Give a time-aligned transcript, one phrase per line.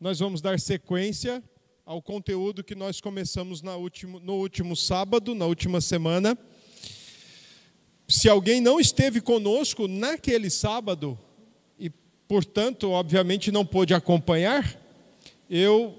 [0.00, 1.42] nós vamos dar sequência
[1.84, 6.38] ao conteúdo que nós começamos último, no último sábado, na última semana.
[8.08, 11.18] Se alguém não esteve conosco naquele sábado,
[11.78, 11.90] e
[12.26, 14.80] portanto, obviamente, não pôde acompanhar,
[15.50, 15.94] eu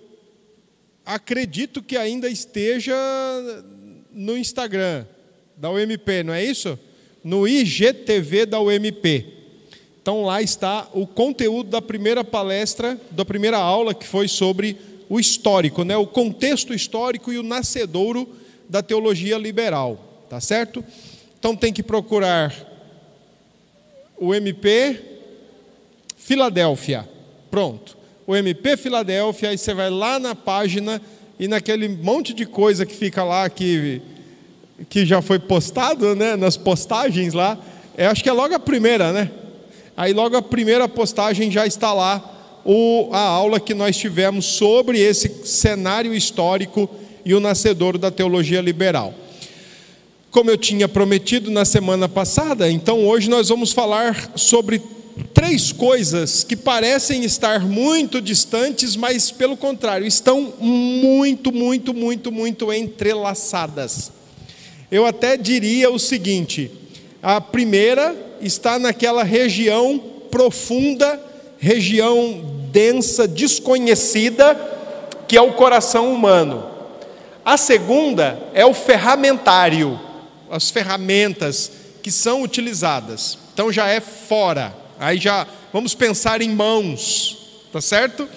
[1.05, 2.95] acredito que ainda esteja
[4.11, 5.05] no Instagram
[5.55, 6.79] da UMP, não é isso?
[7.23, 9.40] No IGTV da UMP.
[10.01, 14.77] Então lá está o conteúdo da primeira palestra, da primeira aula que foi sobre
[15.07, 15.95] o histórico, né?
[15.95, 18.27] o contexto histórico e o nascedouro
[18.67, 20.83] da teologia liberal, tá certo?
[21.37, 22.55] Então tem que procurar
[24.17, 24.99] o MP
[26.17, 27.07] Filadélfia.
[27.49, 27.97] Pronto.
[28.25, 31.01] O MP Filadélfia, aí você vai lá na página
[31.37, 34.01] e naquele monte de coisa que fica lá que
[34.89, 37.55] que já foi postado, né, nas postagens lá,
[37.95, 39.29] é, acho que é logo a primeira, né?
[39.95, 44.99] Aí logo a primeira postagem já está lá o, a aula que nós tivemos sobre
[44.99, 46.89] esse cenário histórico
[47.25, 49.13] e o nascedor da teologia liberal.
[50.29, 54.81] Como eu tinha prometido na semana passada, então hoje nós vamos falar sobre
[55.33, 62.71] três coisas que parecem estar muito distantes, mas pelo contrário, estão muito, muito, muito, muito
[62.71, 64.11] entrelaçadas.
[64.89, 66.71] Eu até diria o seguinte:
[67.21, 69.99] a primeira está naquela região
[70.31, 71.21] profunda,
[71.59, 74.55] região densa, desconhecida,
[75.27, 76.65] que é o coração humano.
[77.45, 79.99] A segunda é o ferramentário,
[80.49, 83.37] as ferramentas que são utilizadas.
[83.53, 84.75] Então já é fora.
[84.99, 88.27] Aí já vamos pensar em mãos, tá certo?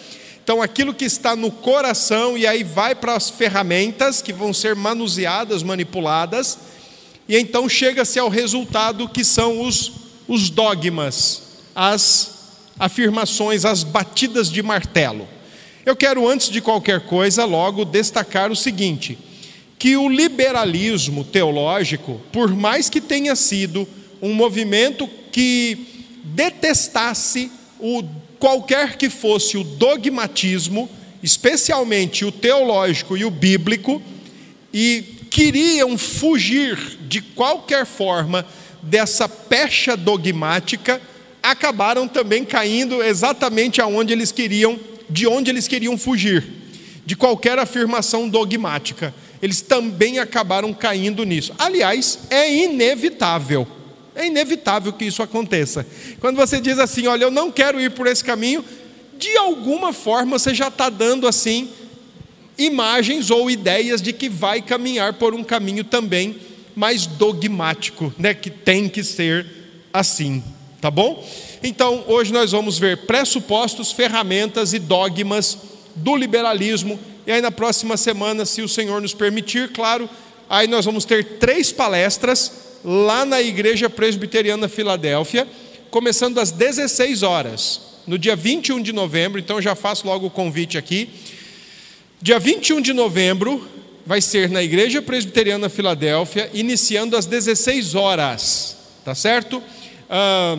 [0.42, 4.74] Então aquilo que está no coração e aí vai para as ferramentas que vão ser
[4.74, 6.58] manuseadas, manipuladas
[7.28, 9.92] e então chega-se ao resultado que são os,
[10.28, 11.42] os dogmas,
[11.74, 12.34] as
[12.78, 15.26] afirmações, as batidas de martelo.
[15.86, 19.18] Eu quero, antes de qualquer coisa, logo destacar o seguinte:
[19.78, 23.86] que o liberalismo teológico, por mais que tenha sido
[24.20, 28.02] um movimento que detestasse o,
[28.38, 30.88] qualquer que fosse o dogmatismo,
[31.22, 34.02] especialmente o teológico e o bíblico,
[34.72, 38.44] e queriam fugir de qualquer forma
[38.82, 41.00] dessa pecha dogmática,
[41.40, 44.76] acabaram também caindo exatamente aonde eles queriam,
[45.08, 46.44] de onde eles queriam fugir,
[47.06, 49.14] de qualquer afirmação dogmática.
[49.40, 51.54] Eles também acabaram caindo nisso.
[51.56, 53.64] Aliás, é inevitável.
[54.12, 55.86] É inevitável que isso aconteça.
[56.18, 58.64] Quando você diz assim, olha, eu não quero ir por esse caminho,
[59.16, 61.68] de alguma forma você já está dando assim
[62.58, 68.50] imagens ou ideias de que vai caminhar por um caminho também mais dogmático, né, que
[68.50, 69.46] tem que ser
[69.92, 70.42] assim,
[70.80, 71.26] tá bom?
[71.62, 75.58] Então, hoje nós vamos ver pressupostos, ferramentas e dogmas
[75.94, 80.10] do liberalismo, e aí na próxima semana, se o Senhor nos permitir, claro,
[80.50, 82.52] aí nós vamos ter três palestras
[82.84, 85.48] lá na Igreja Presbiteriana Filadélfia,
[85.90, 90.76] começando às 16 horas, no dia 21 de novembro, então já faço logo o convite
[90.76, 91.08] aqui.
[92.20, 93.66] Dia 21 de novembro
[94.06, 99.62] vai ser na Igreja Presbiteriana Filadélfia, iniciando às 16 horas, tá certo?
[100.10, 100.58] Ah,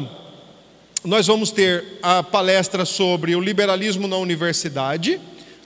[1.03, 5.19] nós vamos ter a palestra sobre o liberalismo na universidade,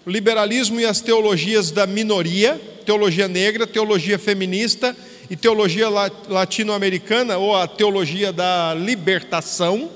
[0.06, 4.96] o liberalismo e as teologias da minoria, teologia negra, teologia feminista
[5.29, 5.88] e teologia
[6.28, 9.90] latino-americana, ou a teologia da libertação,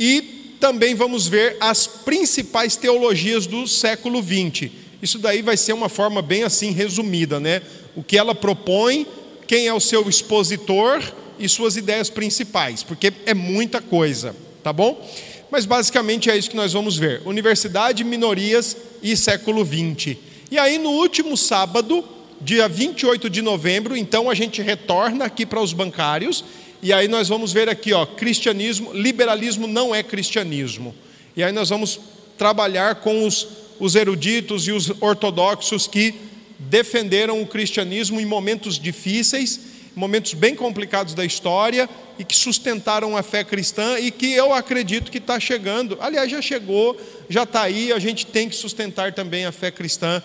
[0.00, 5.90] e também vamos ver as principais teologias do século XX isso daí vai ser uma
[5.90, 7.60] forma bem assim resumida, né?
[7.94, 9.06] O que ela propõe,
[9.46, 11.02] quem é o seu expositor
[11.38, 15.06] e suas ideias principais, porque é muita coisa, tá bom?
[15.50, 20.18] Mas basicamente é isso que nós vamos ver: universidade, minorias e século 20.
[20.50, 22.02] E aí no último sábado,
[22.40, 26.42] dia 28 de novembro, então a gente retorna aqui para os bancários
[26.82, 30.94] e aí nós vamos ver aqui, ó, cristianismo, liberalismo não é cristianismo.
[31.36, 32.00] E aí nós vamos
[32.38, 36.14] trabalhar com os os eruditos e os ortodoxos que
[36.58, 39.60] defenderam o cristianismo em momentos difíceis,
[39.94, 41.88] momentos bem complicados da história
[42.18, 45.96] e que sustentaram a fé cristã e que eu acredito que está chegando.
[46.00, 46.96] Aliás, já chegou,
[47.28, 50.22] já está aí, a gente tem que sustentar também a fé cristã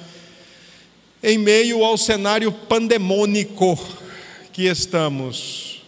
[1.22, 3.78] em meio ao cenário pandemônico
[4.54, 5.82] que estamos.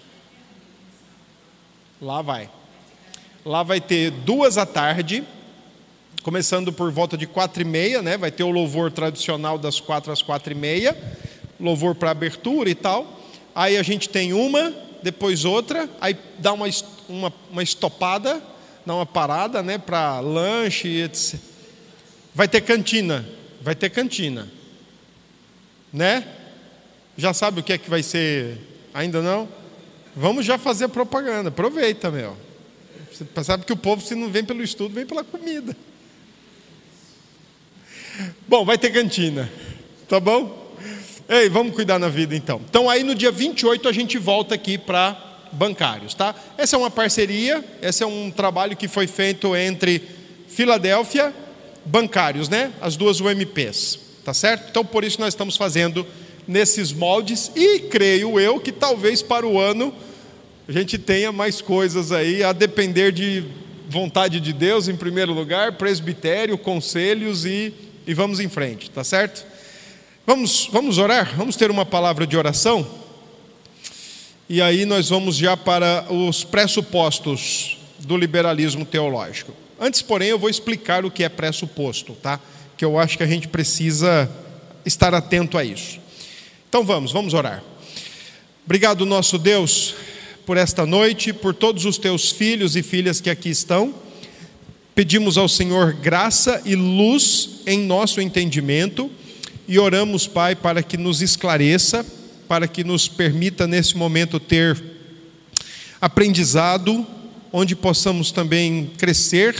[2.01, 2.49] Lá vai.
[3.45, 5.23] Lá vai ter duas à tarde
[6.23, 8.17] começando por volta de quatro e meia, né?
[8.17, 10.97] Vai ter o louvor tradicional das quatro às quatro e meia,
[11.59, 13.19] louvor para abertura e tal.
[13.55, 16.67] Aí a gente tem uma, depois outra, aí dá uma,
[17.09, 18.41] uma, uma estopada,
[18.85, 19.77] dá uma parada, né?
[19.77, 21.39] Para lanche, etc.
[22.33, 23.27] Vai ter cantina,
[23.61, 24.47] vai ter cantina.
[25.91, 26.25] Né?
[27.17, 28.57] Já sabe o que é que vai ser?
[28.93, 29.49] Ainda não?
[30.15, 31.49] Vamos já fazer propaganda.
[31.49, 32.37] Aproveita, meu.
[33.11, 35.75] Você sabe que o povo, se não vem pelo estudo, vem pela comida.
[38.47, 39.49] Bom, vai ter cantina.
[40.07, 40.75] Tá bom?
[41.29, 42.61] Ei, vamos cuidar na vida então.
[42.69, 45.17] Então, aí no dia 28 a gente volta aqui para
[45.53, 46.35] bancários, tá?
[46.57, 50.01] Essa é uma parceria, esse é um trabalho que foi feito entre
[50.47, 51.33] Filadélfia,
[51.85, 52.71] bancários, né?
[52.81, 54.69] As duas UMPs, tá certo?
[54.69, 56.05] Então, por isso nós estamos fazendo
[56.47, 59.93] nesses moldes e creio eu que talvez para o ano
[60.67, 63.43] a gente tenha mais coisas aí, a depender de
[63.89, 67.73] vontade de Deus em primeiro lugar, presbitério, conselhos e,
[68.11, 69.45] e vamos em frente, tá certo?
[70.27, 71.33] Vamos, vamos orar?
[71.37, 72.85] Vamos ter uma palavra de oração?
[74.49, 79.53] E aí nós vamos já para os pressupostos do liberalismo teológico.
[79.79, 82.37] Antes, porém, eu vou explicar o que é pressuposto, tá?
[82.75, 84.29] Que eu acho que a gente precisa
[84.85, 85.97] estar atento a isso.
[86.67, 87.63] Então vamos, vamos orar.
[88.65, 89.95] Obrigado, nosso Deus,
[90.45, 93.95] por esta noite, por todos os teus filhos e filhas que aqui estão.
[94.93, 99.09] Pedimos ao Senhor graça e luz em nosso entendimento
[99.65, 102.05] e oramos, Pai, para que nos esclareça,
[102.45, 104.77] para que nos permita nesse momento ter
[106.01, 107.07] aprendizado,
[107.53, 109.55] onde possamos também crescer,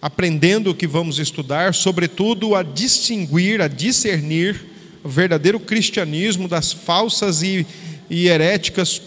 [0.00, 4.64] aprendendo o que vamos estudar, sobretudo a distinguir, a discernir
[5.02, 7.66] o verdadeiro cristianismo das falsas e,
[8.08, 9.02] e heréticas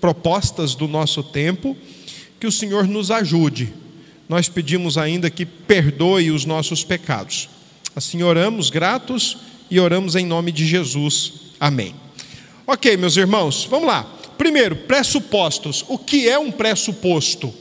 [0.00, 1.76] propostas do nosso tempo,
[2.40, 3.74] que o Senhor nos ajude.
[4.28, 7.48] Nós pedimos ainda que perdoe os nossos pecados.
[7.94, 9.38] Assim oramos gratos
[9.70, 11.32] e oramos em nome de Jesus.
[11.60, 11.94] Amém.
[12.66, 14.04] Ok, meus irmãos, vamos lá.
[14.36, 15.84] Primeiro, pressupostos.
[15.88, 17.54] O que é um pressuposto?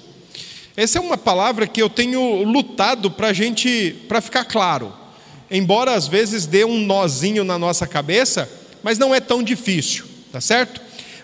[0.76, 5.06] Essa é uma palavra que eu tenho lutado para gente, para ficar claro
[5.50, 8.50] embora às vezes dê um nozinho na nossa cabeça,
[8.84, 10.82] mas não é tão difícil, tá certo?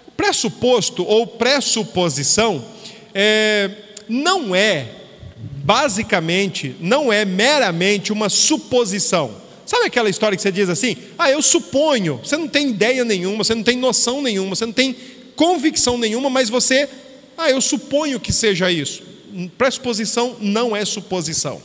[0.07, 2.63] O pressuposto ou pressuposição
[3.13, 3.69] é,
[4.07, 4.87] não é,
[5.71, 9.31] basicamente, não é meramente uma suposição.
[9.65, 10.97] Sabe aquela história que você diz assim?
[11.17, 12.19] Ah, eu suponho.
[12.21, 14.93] Você não tem ideia nenhuma, você não tem noção nenhuma, você não tem
[15.33, 16.89] convicção nenhuma, mas você,
[17.37, 19.01] ah, eu suponho que seja isso.
[19.57, 21.61] Pressuposição não é suposição.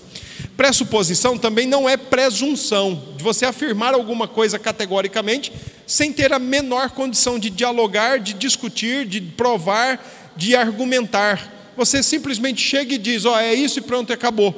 [0.56, 5.52] Pressuposição também não é presunção, de você afirmar alguma coisa categoricamente,
[5.84, 11.55] sem ter a menor condição de dialogar, de discutir, de provar, de argumentar.
[11.76, 14.54] Você simplesmente chega e diz: Ó, oh, é isso e pronto, acabou.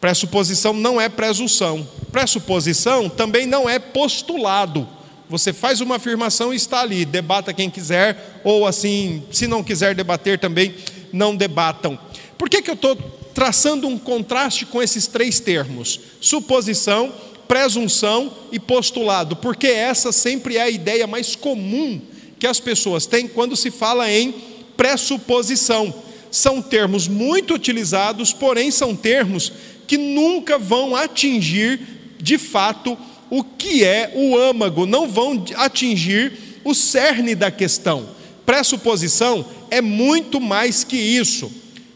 [0.00, 1.86] Pressuposição não é presunção.
[2.12, 4.88] Pressuposição também não é postulado.
[5.28, 9.94] Você faz uma afirmação e está ali, debata quem quiser, ou assim, se não quiser
[9.94, 10.74] debater também,
[11.12, 11.98] não debatam.
[12.38, 12.96] Por que, que eu estou
[13.34, 17.12] traçando um contraste com esses três termos: suposição,
[17.46, 22.00] presunção e postulado, porque essa sempre é a ideia mais comum
[22.38, 24.32] que as pessoas têm quando se fala em
[24.76, 25.92] pressuposição.
[26.38, 29.52] São termos muito utilizados, porém são termos
[29.88, 31.80] que nunca vão atingir
[32.20, 32.96] de fato
[33.28, 38.10] o que é o âmago, não vão atingir o cerne da questão.
[38.46, 41.50] Pressuposição é muito mais que isso.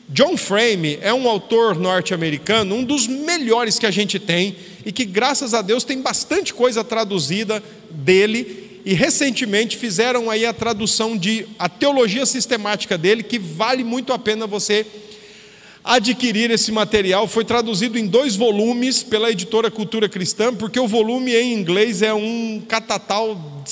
[0.08, 5.04] John Frame é um autor norte-americano, um dos melhores que a gente tem e que,
[5.04, 8.71] graças a Deus, tem bastante coisa traduzida dele.
[8.84, 14.18] E recentemente fizeram aí a tradução de a teologia sistemática dele, que vale muito a
[14.18, 14.84] pena você
[15.84, 17.28] adquirir esse material.
[17.28, 22.12] Foi traduzido em dois volumes pela editora Cultura Cristã, porque o volume em inglês é
[22.12, 23.64] um catatal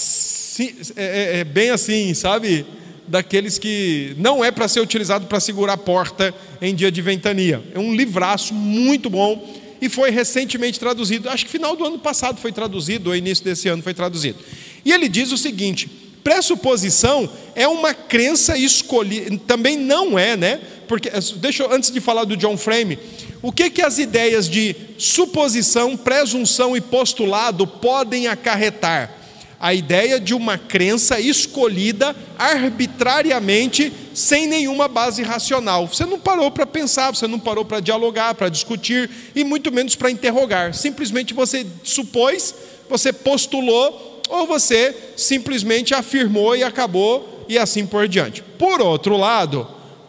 [0.96, 2.66] é, é, é bem assim, sabe?
[3.10, 7.60] daqueles que não é para ser utilizado para segurar a porta em dia de ventania.
[7.74, 11.28] É um livraço muito bom e foi recentemente traduzido.
[11.28, 14.38] Acho que final do ano passado foi traduzido, ou início desse ano foi traduzido.
[14.84, 15.88] E ele diz o seguinte:
[16.22, 20.60] pressuposição é uma crença escolhida, também não é, né?
[20.86, 22.98] Porque deixa eu, antes de falar do John Frame,
[23.42, 29.20] o que que as ideias de suposição, presunção e postulado podem acarretar?
[29.60, 35.86] a ideia de uma crença escolhida arbitrariamente, sem nenhuma base racional.
[35.86, 39.94] Você não parou para pensar, você não parou para dialogar, para discutir e muito menos
[39.94, 40.72] para interrogar.
[40.72, 42.54] Simplesmente você supôs,
[42.88, 48.42] você postulou ou você simplesmente afirmou e acabou e assim por diante.
[48.42, 49.66] Por outro lado,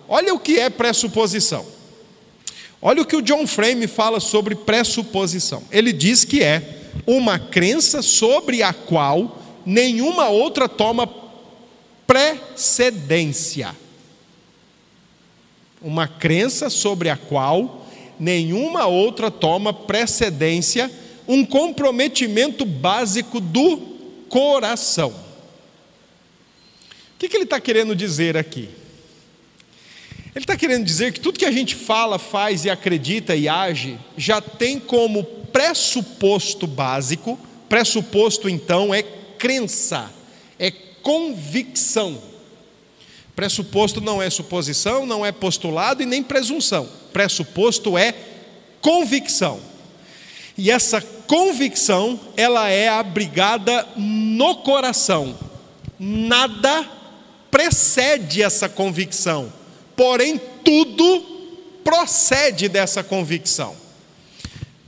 [0.07, 1.65] olha o que é pressuposição.
[2.79, 5.63] Olha o que o John Frame fala sobre pressuposição.
[5.71, 6.61] Ele diz que é
[7.05, 11.09] uma crença sobre a qual nenhuma outra toma
[12.05, 13.75] precedência.
[15.81, 17.87] Uma crença sobre a qual
[18.19, 20.91] nenhuma outra toma precedência,
[21.27, 23.90] um comprometimento básico do
[24.31, 25.09] coração.
[25.09, 25.13] O
[27.19, 28.67] que, que ele está querendo dizer aqui?
[30.33, 33.99] Ele está querendo dizer que tudo que a gente fala, faz e acredita e age
[34.17, 40.09] já tem como pressuposto básico, pressuposto então é crença,
[40.57, 42.21] é convicção.
[43.35, 46.87] Pressuposto não é suposição, não é postulado e nem presunção.
[47.11, 48.15] Pressuposto é
[48.79, 49.59] convicção.
[50.57, 55.37] E essa convicção, ela é abrigada no coração.
[55.97, 56.85] Nada
[57.49, 59.51] precede essa convicção
[60.01, 61.21] porém tudo
[61.83, 63.75] procede dessa convicção.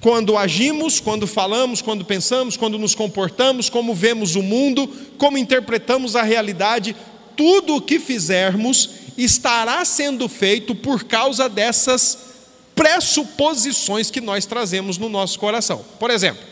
[0.01, 6.15] Quando agimos, quando falamos, quando pensamos, quando nos comportamos, como vemos o mundo, como interpretamos
[6.15, 6.95] a realidade,
[7.37, 12.32] tudo o que fizermos estará sendo feito por causa dessas
[12.75, 15.83] pressuposições que nós trazemos no nosso coração.
[15.99, 16.43] Por exemplo,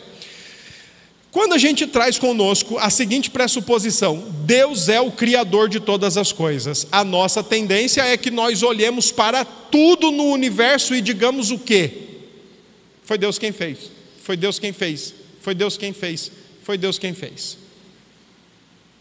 [1.32, 6.30] quando a gente traz conosco a seguinte pressuposição: Deus é o Criador de todas as
[6.30, 11.58] coisas, a nossa tendência é que nós olhemos para tudo no universo e digamos o
[11.58, 11.90] quê?
[13.02, 13.90] Foi Deus quem fez,
[14.22, 16.30] foi Deus quem fez, foi Deus quem fez,
[16.62, 17.56] foi Deus quem fez.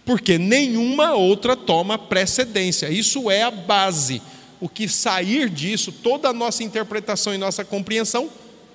[0.05, 4.21] Porque nenhuma outra toma precedência, isso é a base.
[4.61, 8.29] O que sair disso, toda a nossa interpretação e nossa compreensão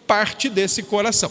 [0.07, 1.31] parte desse coração.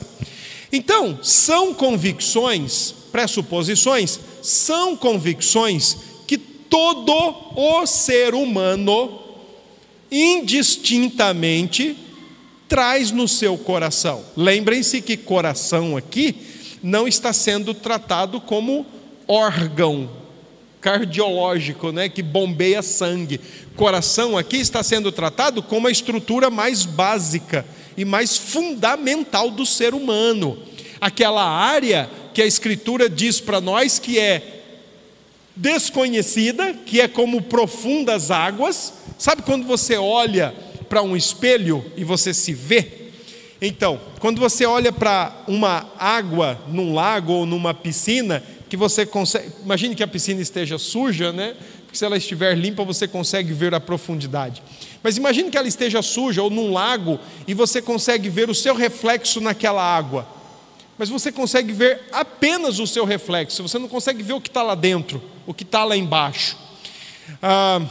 [0.72, 7.14] Então, são convicções, pressuposições, são convicções que todo
[7.56, 9.22] o ser humano,
[10.12, 11.98] indistintamente,
[12.68, 14.24] traz no seu coração.
[14.36, 16.36] Lembrem-se que coração aqui
[16.82, 18.86] não está sendo tratado como
[19.28, 20.25] órgão
[20.86, 23.42] cardiológico, né, que bombeia sangue.
[23.76, 27.66] Coração aqui está sendo tratado como a estrutura mais básica
[27.98, 30.60] e mais fundamental do ser humano.
[31.02, 34.62] Aquela área que a Escritura diz para nós que é
[35.56, 38.94] desconhecida, que é como profundas águas.
[39.18, 40.54] Sabe quando você olha
[40.88, 43.06] para um espelho e você se vê?
[43.60, 48.44] Então, quando você olha para uma água num lago ou numa piscina,
[48.76, 49.50] que você consegue.
[49.64, 51.56] Imagine que a piscina esteja suja, né?
[51.86, 54.62] Porque se ela estiver limpa, você consegue ver a profundidade.
[55.02, 57.18] Mas imagine que ela esteja suja ou num lago
[57.48, 60.28] e você consegue ver o seu reflexo naquela água.
[60.98, 64.62] Mas você consegue ver apenas o seu reflexo, você não consegue ver o que está
[64.62, 66.58] lá dentro, o que está lá embaixo.
[67.42, 67.82] Ah,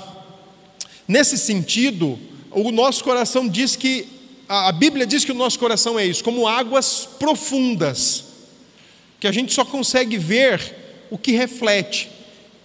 [1.09, 2.19] nesse sentido,
[2.51, 4.09] o nosso coração diz que,
[4.49, 8.24] a Bíblia diz que o nosso coração é isso, como águas profundas,
[9.25, 10.61] que a gente só consegue ver
[11.11, 12.11] o que reflete.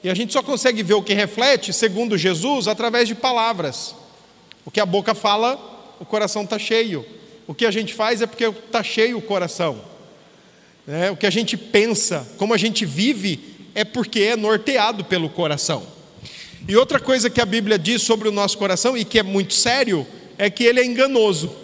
[0.04, 3.96] E a gente só consegue ver o que reflete, segundo Jesus, através de palavras.
[4.66, 5.58] O que a boca fala,
[6.02, 7.06] o coração está cheio.
[7.48, 9.82] O que a gente faz é porque está cheio o coração.
[10.86, 13.40] É, o que a gente pensa, como a gente vive,
[13.74, 15.88] é porque é norteado pelo coração.
[16.68, 19.54] E outra coisa que a Bíblia diz sobre o nosso coração, e que é muito
[19.54, 20.06] sério,
[20.38, 21.56] é que ele é enganoso.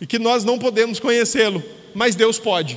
[0.00, 1.62] E que nós não podemos conhecê-lo,
[1.94, 2.76] mas Deus pode.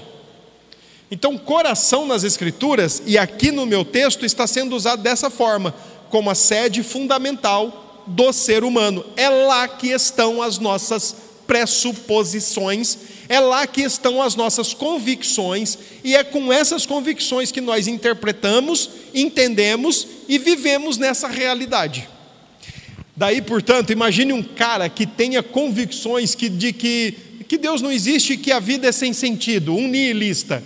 [1.10, 5.74] Então, coração nas Escrituras, e aqui no meu texto, está sendo usado dessa forma,
[6.10, 9.06] como a sede fundamental do ser humano.
[9.16, 11.16] É lá que estão as nossas
[11.48, 12.98] pressuposições,
[13.30, 18.90] é lá que estão as nossas convicções, e é com essas convicções que nós interpretamos,
[19.14, 22.08] entendemos e vivemos nessa realidade.
[23.16, 27.16] Daí, portanto, imagine um cara que tenha convicções que, de que,
[27.48, 30.62] que Deus não existe e que a vida é sem sentido, um nihilista.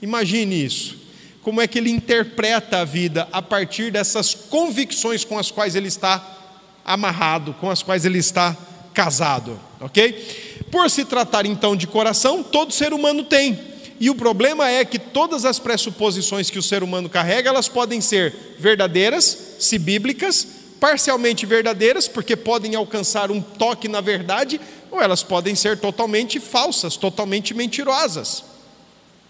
[0.00, 1.08] Imagine isso
[1.48, 5.88] como é que ele interpreta a vida a partir dessas convicções com as quais ele
[5.88, 6.36] está
[6.84, 8.54] amarrado, com as quais ele está
[8.92, 10.66] casado, ok?
[10.70, 13.58] Por se tratar então de coração, todo ser humano tem.
[13.98, 18.02] E o problema é que todas as pressuposições que o ser humano carrega, elas podem
[18.02, 20.46] ser verdadeiras, se bíblicas,
[20.78, 26.94] parcialmente verdadeiras, porque podem alcançar um toque na verdade, ou elas podem ser totalmente falsas,
[26.94, 28.44] totalmente mentirosas.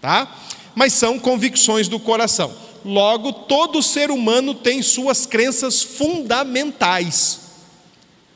[0.01, 0.33] Tá?
[0.79, 2.55] Mas são convicções do coração.
[2.85, 7.41] Logo, todo ser humano tem suas crenças fundamentais.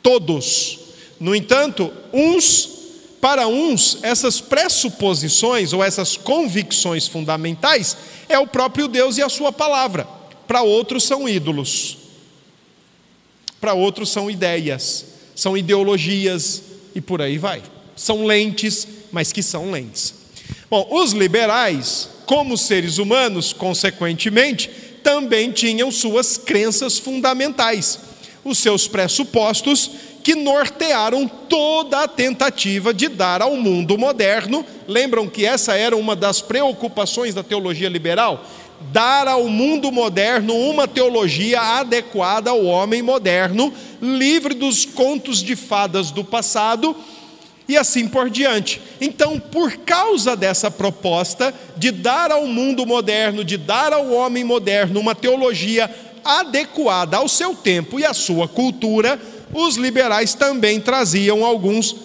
[0.01, 0.77] Todos.
[1.21, 2.69] No entanto, uns
[3.21, 7.95] para uns, essas pressuposições ou essas convicções fundamentais
[8.27, 10.05] é o próprio Deus e a sua palavra.
[10.45, 11.97] Para outros são ídolos.
[13.61, 16.61] Para outros são ideias, são ideologias
[16.93, 17.63] e por aí vai.
[17.95, 20.22] São lentes, mas que são lentes.
[20.69, 24.69] Bom, os liberais como seres humanos, consequentemente,
[25.03, 27.99] também tinham suas crenças fundamentais,
[28.43, 29.91] os seus pressupostos
[30.23, 34.65] que nortearam toda a tentativa de dar ao mundo moderno.
[34.87, 38.45] Lembram que essa era uma das preocupações da teologia liberal?
[38.91, 46.09] Dar ao mundo moderno uma teologia adequada ao homem moderno, livre dos contos de fadas
[46.09, 46.95] do passado
[47.67, 48.81] e assim por diante.
[48.99, 54.99] Então, por causa dessa proposta de dar ao mundo moderno, de dar ao homem moderno
[54.99, 55.89] uma teologia
[56.23, 59.19] adequada ao seu tempo e à sua cultura,
[59.53, 61.95] os liberais também traziam alguns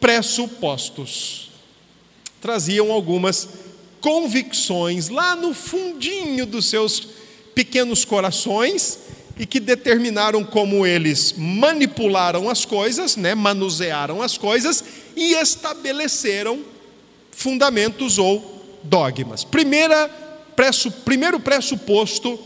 [0.00, 1.50] pressupostos,
[2.40, 3.48] traziam algumas
[4.00, 7.08] convicções lá no fundinho dos seus
[7.54, 8.98] pequenos corações
[9.38, 14.82] e que determinaram como eles manipularam as coisas, né, manusearam as coisas
[15.16, 16.60] e estabeleceram
[17.30, 19.44] fundamentos ou dogmas.
[19.44, 20.08] Primeira,
[20.56, 22.38] pressu, primeiro pressuposto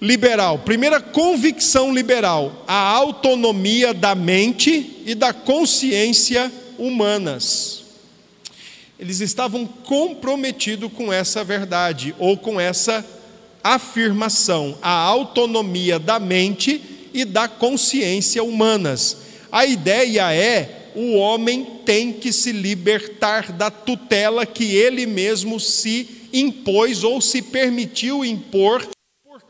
[0.00, 7.84] liberal, primeira convicção liberal, a autonomia da mente e da consciência humanas.
[8.98, 13.04] Eles estavam comprometidos com essa verdade ou com essa
[13.62, 16.80] afirmação, a autonomia da mente
[17.12, 19.16] e da consciência humanas.
[19.50, 26.28] A ideia é o homem tem que se libertar da tutela que ele mesmo se
[26.32, 28.88] impôs ou se permitiu impor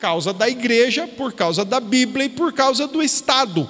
[0.00, 3.69] causa da igreja, por causa da Bíblia e por causa do Estado.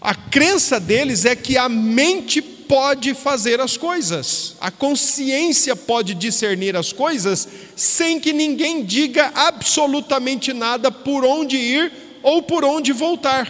[0.00, 2.42] A crença deles é que a mente
[2.74, 10.52] pode fazer as coisas, a consciência pode discernir as coisas sem que ninguém diga absolutamente
[10.52, 13.48] nada por onde ir ou por onde voltar.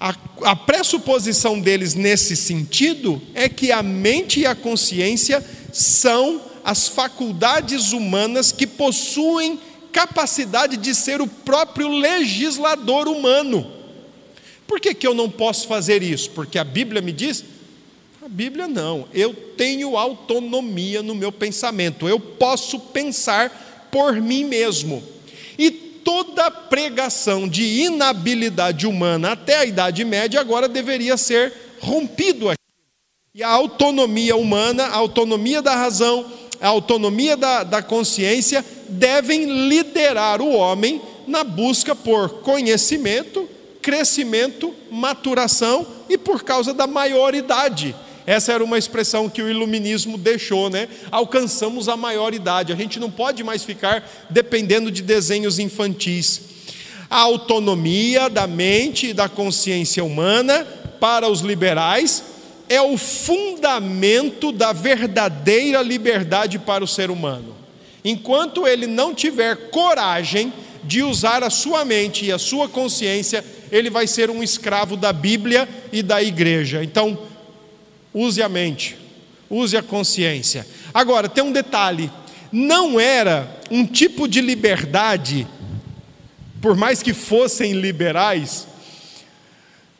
[0.00, 6.88] A, a pressuposição deles nesse sentido é que a mente e a consciência são as
[6.88, 9.60] faculdades humanas que possuem
[9.92, 13.70] capacidade de ser o próprio legislador humano.
[14.66, 16.30] Por que, que eu não posso fazer isso?
[16.30, 17.44] Porque a Bíblia me diz?
[18.26, 25.00] A Bíblia não, eu tenho autonomia no meu pensamento, eu posso pensar por mim mesmo.
[25.56, 32.60] E toda pregação de inabilidade humana até a Idade Média agora deveria ser rompido aqui.
[33.32, 36.26] E a autonomia humana, a autonomia da razão,
[36.60, 43.48] a autonomia da, da consciência devem liderar o homem na busca por conhecimento,
[43.80, 47.94] crescimento, maturação e por causa da maioridade.
[48.26, 50.88] Essa era uma expressão que o iluminismo deixou, né?
[51.12, 52.72] Alcançamos a maioridade.
[52.72, 56.40] A gente não pode mais ficar dependendo de desenhos infantis.
[57.08, 60.66] A autonomia da mente e da consciência humana
[60.98, 62.24] para os liberais
[62.68, 67.54] é o fundamento da verdadeira liberdade para o ser humano.
[68.04, 73.90] Enquanto ele não tiver coragem de usar a sua mente e a sua consciência, ele
[73.90, 76.82] vai ser um escravo da Bíblia e da igreja.
[76.82, 77.18] Então,
[78.16, 78.96] use a mente,
[79.50, 80.66] use a consciência.
[80.94, 82.10] Agora, tem um detalhe:
[82.50, 85.46] não era um tipo de liberdade,
[86.62, 88.66] por mais que fossem liberais,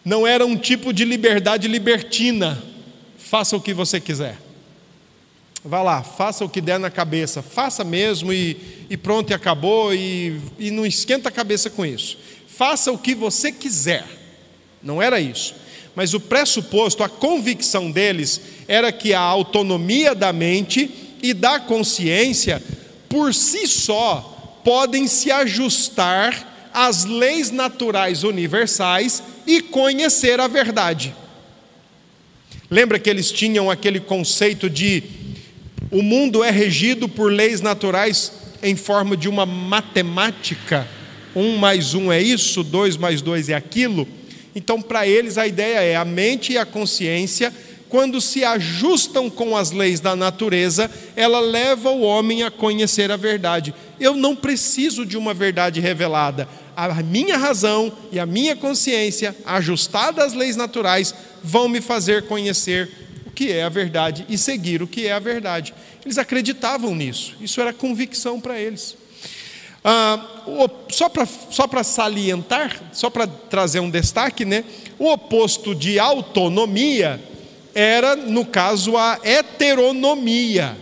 [0.03, 2.63] não era um tipo de liberdade libertina.
[3.19, 4.39] Faça o que você quiser.
[5.65, 9.93] Vá lá, faça o que der na cabeça, faça mesmo e, e pronto, e acabou,
[9.93, 12.17] e, e não esquenta a cabeça com isso.
[12.47, 14.07] Faça o que você quiser.
[14.81, 15.57] Não era isso.
[15.97, 20.91] Mas o pressuposto, a convicção deles era que a autonomia da mente
[21.23, 22.63] e da consciência,
[23.09, 31.15] por si só, podem se ajustar as leis naturais universais e conhecer a verdade.
[32.71, 35.03] Lembra que eles tinham aquele conceito de
[35.91, 38.33] o mundo é regido por leis naturais
[38.63, 40.87] em forma de uma matemática?
[41.35, 44.07] Um mais um é isso, dois mais dois é aquilo.
[44.57, 47.53] Então, para eles, a ideia é a mente e a consciência,
[47.91, 53.19] quando se ajustam com as leis da natureza, ela leva o homem a conhecer a
[53.19, 53.75] verdade.
[54.01, 60.25] Eu não preciso de uma verdade revelada, a minha razão e a minha consciência, ajustada
[60.25, 61.15] às leis naturais,
[61.45, 62.91] vão me fazer conhecer
[63.27, 65.75] o que é a verdade e seguir o que é a verdade.
[66.03, 68.97] Eles acreditavam nisso, isso era convicção para eles.
[69.89, 70.21] Ah,
[70.91, 74.65] só para só salientar, só para trazer um destaque, né?
[74.99, 77.21] o oposto de autonomia
[77.75, 80.77] era, no caso, a heteronomia.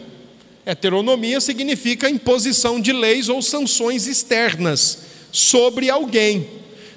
[0.64, 6.48] Heteronomia significa imposição de leis ou sanções externas sobre alguém.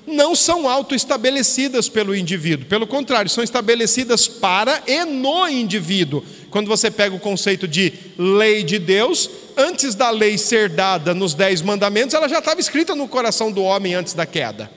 [0.06, 6.24] Não são autoestabelecidas pelo indivíduo, pelo contrário, são estabelecidas para e no indivíduo.
[6.50, 11.34] Quando você pega o conceito de lei de Deus, antes da lei ser dada nos
[11.34, 14.70] Dez Mandamentos, ela já estava escrita no coração do homem antes da queda.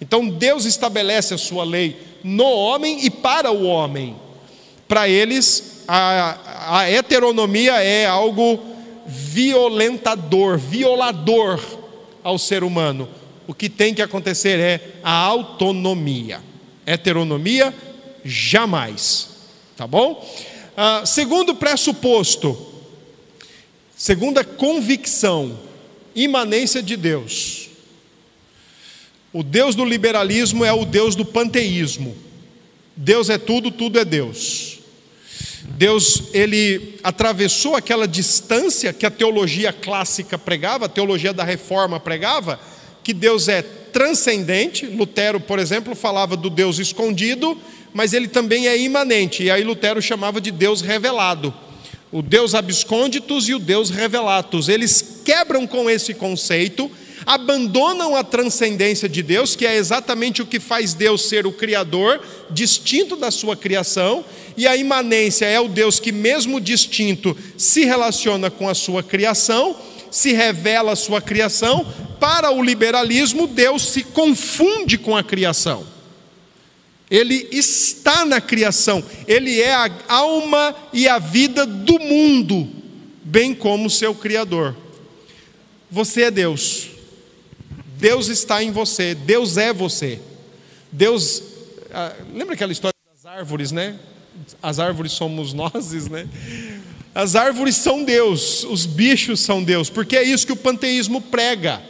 [0.00, 4.16] Então Deus estabelece a sua lei no homem e para o homem.
[4.86, 8.60] Para eles, a, a heteronomia é algo
[9.06, 11.60] violentador, violador
[12.22, 13.08] ao ser humano.
[13.46, 16.40] O que tem que acontecer é a autonomia.
[16.86, 17.74] Heteronomia,
[18.24, 19.28] jamais.
[19.76, 20.26] Tá bom?
[20.76, 22.73] Ah, segundo pressuposto,
[24.04, 25.58] segunda convicção,
[26.14, 27.70] imanência de Deus.
[29.32, 32.14] O Deus do liberalismo é o Deus do panteísmo.
[32.94, 34.80] Deus é tudo, tudo é Deus.
[35.78, 42.60] Deus, ele atravessou aquela distância que a teologia clássica pregava, a teologia da reforma pregava,
[43.02, 44.84] que Deus é transcendente.
[44.84, 47.58] Lutero, por exemplo, falava do Deus escondido,
[47.94, 51.54] mas ele também é imanente, e aí Lutero chamava de Deus revelado.
[52.14, 54.68] O Deus absconditus e o Deus revelatus.
[54.68, 56.88] Eles quebram com esse conceito
[57.26, 62.20] abandonam a transcendência de Deus, que é exatamente o que faz Deus ser o Criador,
[62.50, 64.24] distinto da sua criação,
[64.56, 69.74] e a imanência é o Deus que, mesmo distinto, se relaciona com a sua criação,
[70.08, 71.84] se revela a sua criação.
[72.20, 75.93] Para o liberalismo, Deus se confunde com a criação.
[77.14, 82.68] Ele está na criação, ele é a alma e a vida do mundo,
[83.22, 84.76] bem como seu Criador.
[85.88, 86.88] Você é Deus.
[87.98, 90.18] Deus está em você, Deus é você.
[90.90, 91.40] Deus,
[91.92, 93.96] ah, lembra aquela história das árvores, né?
[94.60, 96.28] As árvores somos nós, né?
[97.14, 101.80] As árvores são Deus, os bichos são Deus, porque é isso que o panteísmo prega.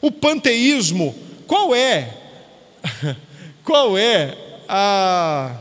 [0.00, 1.14] O panteísmo,
[1.46, 2.16] qual é?
[3.62, 5.56] Qual é a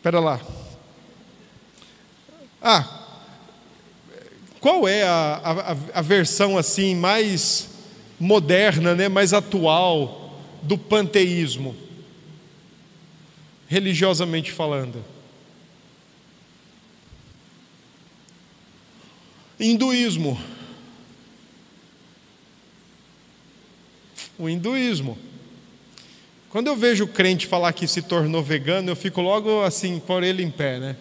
[0.00, 0.40] Espera lá.
[2.62, 3.06] Ah,
[4.58, 7.68] qual é a, a, a versão assim mais
[8.18, 11.76] moderna, né, mais atual do panteísmo?
[13.68, 15.04] Religiosamente falando.
[19.58, 20.40] Hinduísmo.
[24.40, 25.18] O hinduísmo.
[26.48, 30.24] Quando eu vejo o crente falar que se tornou vegano, eu fico logo assim, por
[30.24, 30.96] ele em pé, né?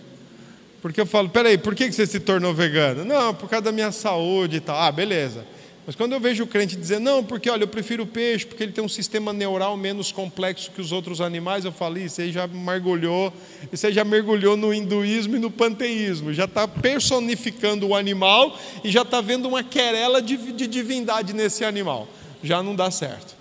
[0.82, 3.04] Porque eu falo, peraí, por que você se tornou vegano?
[3.04, 4.78] Não, por causa da minha saúde e tal.
[4.80, 5.46] Ah, beleza.
[5.88, 8.62] Mas quando eu vejo o crente dizer, não, porque olha, eu prefiro o peixe, porque
[8.62, 12.32] ele tem um sistema neural menos complexo que os outros animais, eu falo, isso aí
[12.32, 13.34] já mergulhou,
[13.74, 18.92] isso aí já mergulhou no hinduísmo e no panteísmo, já está personificando o animal e
[18.92, 22.08] já está vendo uma querela de, de divindade nesse animal.
[22.44, 23.40] Já não dá certo.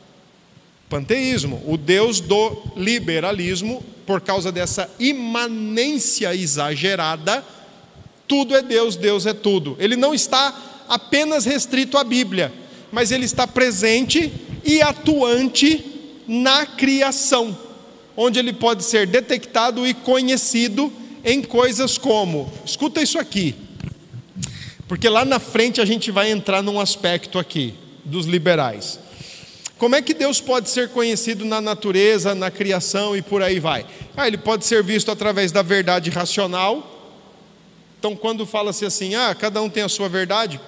[0.88, 7.44] Panteísmo, o Deus do liberalismo, por causa dessa imanência exagerada,
[8.26, 9.76] tudo é Deus, Deus é tudo.
[9.78, 12.52] Ele não está apenas restrito à Bíblia,
[12.90, 14.32] mas ele está presente
[14.64, 15.84] e atuante
[16.26, 17.56] na criação,
[18.16, 20.90] onde ele pode ser detectado e conhecido
[21.22, 23.54] em coisas como, escuta isso aqui,
[24.86, 27.74] porque lá na frente a gente vai entrar num aspecto aqui
[28.08, 28.98] dos liberais.
[29.78, 33.86] Como é que Deus pode ser conhecido na natureza, na criação e por aí vai?
[34.16, 36.96] Ah, ele pode ser visto através da verdade racional.
[37.98, 40.60] Então, quando fala-se assim, ah, cada um tem a sua verdade,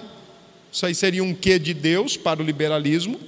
[0.71, 3.19] isso aí seria um quê de Deus para o liberalismo,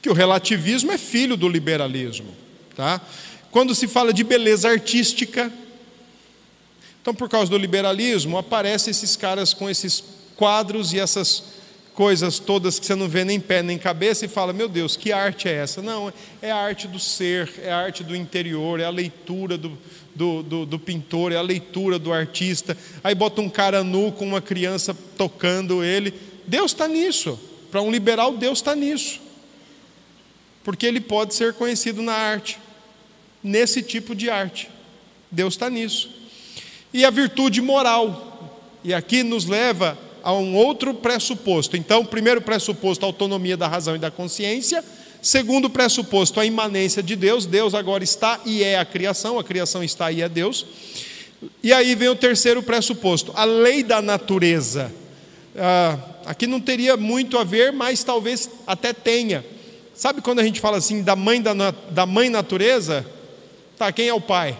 [0.00, 2.34] que o relativismo é filho do liberalismo,
[2.74, 3.00] tá?
[3.50, 5.52] Quando se fala de beleza artística,
[7.00, 10.02] então por causa do liberalismo aparecem esses caras com esses
[10.36, 11.53] quadros e essas
[11.94, 15.12] coisas todas que você não vê nem pé nem cabeça e fala: Meu Deus, que
[15.12, 15.80] arte é essa?
[15.80, 19.78] Não, é a arte do ser, é a arte do interior, é a leitura do,
[20.14, 22.76] do, do, do pintor, é a leitura do artista.
[23.02, 26.12] Aí bota um cara nu com uma criança tocando ele.
[26.46, 27.38] Deus está nisso.
[27.70, 29.20] Para um liberal, Deus está nisso.
[30.62, 32.58] Porque ele pode ser conhecido na arte,
[33.42, 34.68] nesse tipo de arte.
[35.30, 36.10] Deus está nisso.
[36.92, 38.32] E a virtude moral.
[38.82, 41.76] E aqui nos leva a um outro pressuposto.
[41.76, 44.82] Então, primeiro pressuposto, a autonomia da razão e da consciência.
[45.20, 47.44] Segundo pressuposto, a imanência de Deus.
[47.44, 50.66] Deus agora está e é a criação, a criação está e é Deus.
[51.62, 54.90] E aí vem o terceiro pressuposto, a lei da natureza.
[55.56, 59.44] Ah, aqui não teria muito a ver, mas talvez até tenha.
[59.94, 61.52] Sabe quando a gente fala assim da mãe da,
[61.90, 63.04] da mãe natureza?
[63.76, 64.58] Tá, quem é o pai?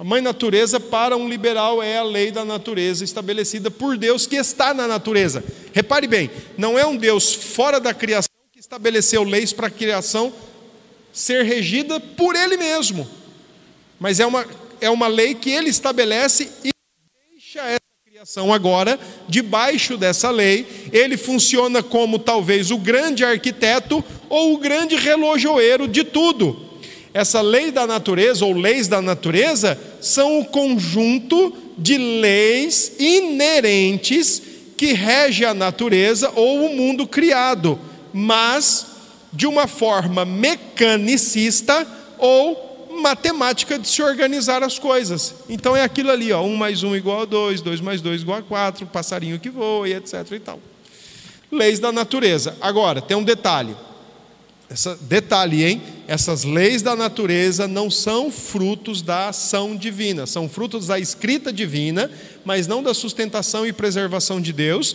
[0.00, 4.36] A mãe natureza para um liberal é a lei da natureza estabelecida por Deus que
[4.36, 5.44] está na natureza.
[5.74, 10.32] Repare bem, não é um Deus fora da criação que estabeleceu leis para a criação
[11.12, 13.06] ser regida por Ele mesmo,
[13.98, 14.46] mas é uma,
[14.80, 16.70] é uma lei que Ele estabelece e
[17.32, 24.54] deixa essa criação agora, debaixo dessa lei, ele funciona como talvez o grande arquiteto ou
[24.54, 26.69] o grande relojoeiro de tudo.
[27.12, 34.42] Essa lei da natureza ou leis da natureza são o conjunto de leis inerentes
[34.76, 37.78] que rege a natureza ou o mundo criado,
[38.12, 38.86] mas
[39.32, 41.86] de uma forma mecanicista
[42.18, 45.34] ou matemática de se organizar as coisas.
[45.48, 48.38] Então é aquilo ali, ó, 1 mais 1 igual a 2, 2 mais 2 igual
[48.38, 50.60] a 4, passarinho que voa e etc e tal.
[51.50, 52.56] Leis da natureza.
[52.60, 53.74] Agora, tem um detalhe.
[54.70, 55.82] Essa, detalhe, hein?
[56.06, 62.08] Essas leis da natureza não são frutos da ação divina, são frutos da escrita divina,
[62.44, 64.94] mas não da sustentação e preservação de Deus.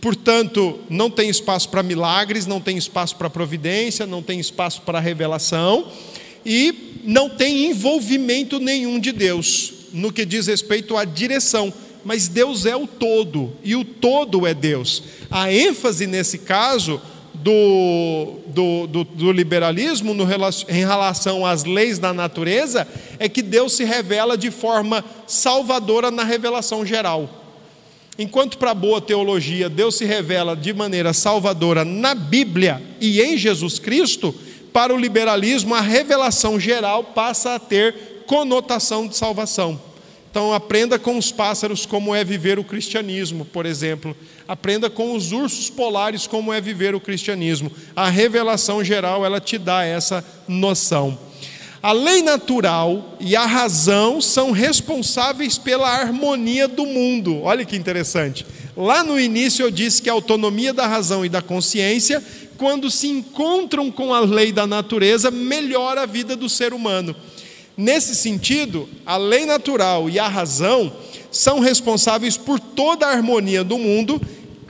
[0.00, 4.98] Portanto, não tem espaço para milagres, não tem espaço para providência, não tem espaço para
[4.98, 5.88] revelação
[6.46, 11.70] e não tem envolvimento nenhum de Deus no que diz respeito à direção.
[12.02, 15.02] Mas Deus é o todo e o todo é Deus.
[15.30, 17.00] A ênfase nesse caso
[17.42, 20.24] do, do, do, do liberalismo no,
[20.68, 22.86] em relação às leis da natureza
[23.18, 27.28] é que Deus se revela de forma salvadora na revelação geral.
[28.18, 33.36] Enquanto para a boa teologia Deus se revela de maneira salvadora na Bíblia e em
[33.36, 34.34] Jesus Cristo,
[34.72, 39.91] para o liberalismo a revelação geral passa a ter conotação de salvação.
[40.32, 44.16] Então, aprenda com os pássaros como é viver o cristianismo, por exemplo.
[44.48, 47.70] Aprenda com os ursos polares como é viver o cristianismo.
[47.94, 51.18] A revelação geral, ela te dá essa noção.
[51.82, 57.42] A lei natural e a razão são responsáveis pela harmonia do mundo.
[57.42, 58.46] Olha que interessante.
[58.74, 62.24] Lá no início eu disse que a autonomia da razão e da consciência,
[62.56, 67.14] quando se encontram com a lei da natureza, melhora a vida do ser humano.
[67.76, 70.92] Nesse sentido, a lei natural e a razão
[71.30, 74.20] são responsáveis por toda a harmonia do mundo,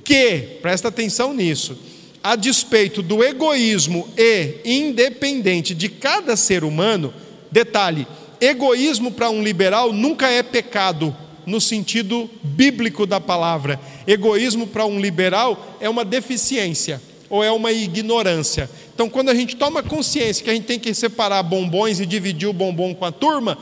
[0.04, 1.76] que, presta atenção nisso,
[2.22, 7.12] a despeito do egoísmo e independente de cada ser humano,
[7.50, 8.06] detalhe,
[8.40, 13.80] egoísmo para um liberal nunca é pecado no sentido bíblico da palavra.
[14.06, 17.00] Egoísmo para um liberal é uma deficiência
[17.32, 18.68] ou é uma ignorância.
[18.94, 22.46] Então, quando a gente toma consciência que a gente tem que separar bombons e dividir
[22.46, 23.56] o bombom com a turma,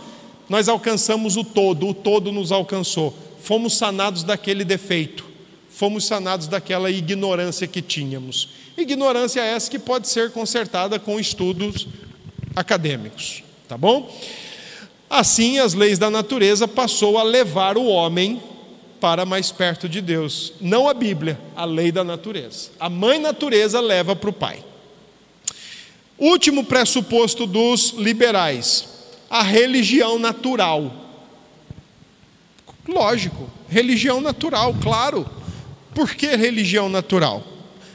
[0.49, 3.17] nós alcançamos o todo, o todo nos alcançou.
[3.41, 5.25] Fomos sanados daquele defeito,
[5.71, 8.49] fomos sanados daquela ignorância que tínhamos.
[8.77, 11.87] Ignorância essa que pode ser consertada com estudos
[12.57, 14.13] acadêmicos, tá bom?
[15.09, 18.43] Assim, as leis da natureza passou a levar o homem
[19.01, 20.53] para mais perto de Deus.
[20.61, 22.71] Não a Bíblia, a lei da natureza.
[22.79, 24.63] A mãe natureza leva para o pai.
[26.19, 28.89] Último pressuposto dos liberais:
[29.29, 30.93] a religião natural.
[32.87, 35.29] Lógico, religião natural, claro.
[35.95, 37.43] Por que religião natural?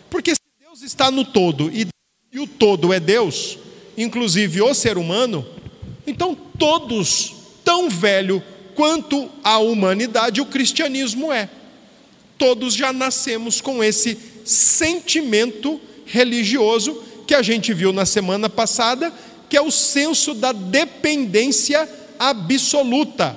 [0.10, 1.88] Porque se Deus está no todo e,
[2.32, 3.58] e o todo é Deus,
[3.98, 5.46] inclusive o ser humano,
[6.06, 8.44] então todos, tão velho
[8.76, 11.50] quanto a humanidade, o cristianismo é.
[12.38, 19.12] Todos já nascemos com esse sentimento religioso que a gente viu na semana passada,
[19.50, 23.36] que é o senso da dependência absoluta,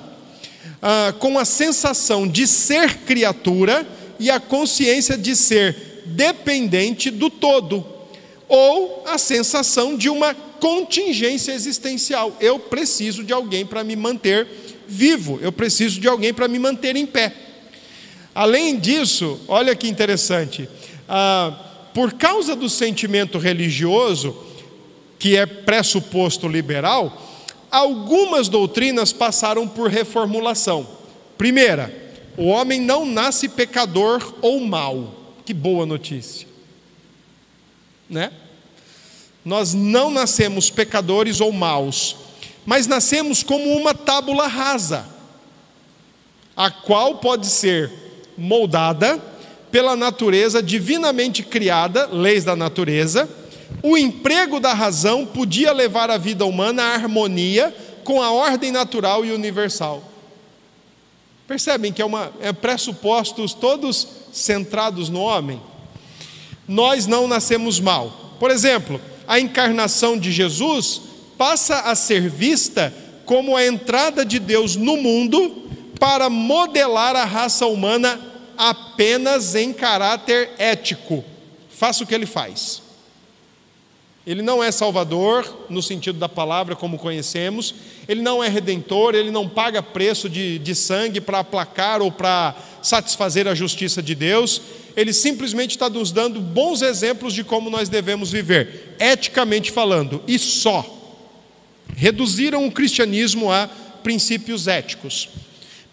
[0.81, 3.87] ah, com a sensação de ser criatura
[4.19, 7.85] e a consciência de ser dependente do todo,
[8.47, 12.35] ou a sensação de uma contingência existencial.
[12.39, 14.47] Eu preciso de alguém para me manter
[14.89, 17.33] vivo, eu preciso de alguém para me manter em pé.
[18.33, 20.67] Além disso, olha que interessante,
[21.07, 21.53] ah,
[21.93, 24.35] por causa do sentimento religioso,
[25.17, 27.21] que é pressuposto liberal,
[27.69, 30.87] algumas doutrinas passaram por reformulação.
[31.37, 31.93] Primeira,
[32.37, 35.15] o homem não nasce pecador ou mau.
[35.45, 36.47] Que boa notícia.
[38.09, 38.31] Né?
[39.43, 42.15] Nós não nascemos pecadores ou maus
[42.69, 45.03] mas nascemos como uma tábula rasa,
[46.55, 47.91] a qual pode ser
[48.37, 49.19] moldada
[49.71, 53.27] pela natureza divinamente criada, leis da natureza.
[53.81, 59.25] O emprego da razão podia levar a vida humana à harmonia com a ordem natural
[59.25, 60.03] e universal.
[61.47, 65.59] Percebem que é, uma, é pressupostos todos centrados no homem?
[66.67, 68.35] Nós não nascemos mal.
[68.39, 71.08] Por exemplo, a encarnação de Jesus
[71.39, 77.65] passa a ser vista como a entrada de Deus no mundo para modelar a raça
[77.65, 78.19] humana
[78.57, 81.23] apenas em caráter ético.
[81.69, 82.81] Faça o que ele faz.
[84.27, 87.73] Ele não é salvador, no sentido da palavra como conhecemos,
[88.05, 92.53] ele não é redentor, ele não paga preço de, de sangue para aplacar ou para
[92.83, 94.61] satisfazer a justiça de Deus,
[94.93, 100.37] ele simplesmente está nos dando bons exemplos de como nós devemos viver, eticamente falando, e
[100.37, 100.98] só.
[101.95, 103.67] Reduziram o cristianismo a
[104.03, 105.29] princípios éticos.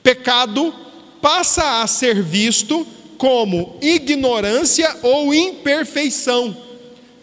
[0.02, 0.74] Pecado
[1.20, 2.86] passa a ser visto
[3.18, 6.66] como ignorância ou imperfeição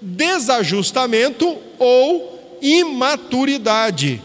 [0.04, 4.22] desajustamento ou imaturidade,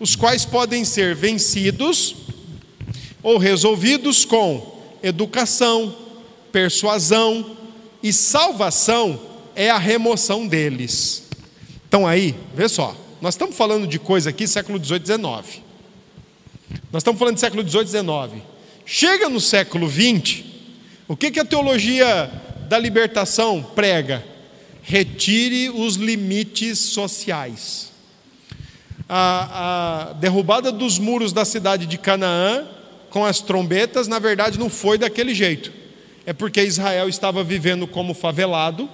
[0.00, 2.16] os quais podem ser vencidos
[3.22, 5.94] ou resolvidos com educação,
[6.50, 7.56] persuasão
[8.02, 9.20] e salvação
[9.54, 11.24] é a remoção deles.
[11.88, 15.60] Então aí, vê só, nós estamos falando de coisa aqui século 18, 19.
[16.92, 18.40] Nós estamos falando de século 18, 19.
[18.84, 20.44] Chega no século 20,
[21.08, 22.30] o que, que a teologia
[22.68, 24.24] da libertação prega?
[24.80, 27.90] retire os limites sociais.
[29.08, 32.64] A, a, derrubada dos muros da cidade de Canaã,
[33.10, 35.72] com as trombetas, na verdade não foi daquele jeito.
[36.24, 38.88] É porque Israel estava vivendo como favelado,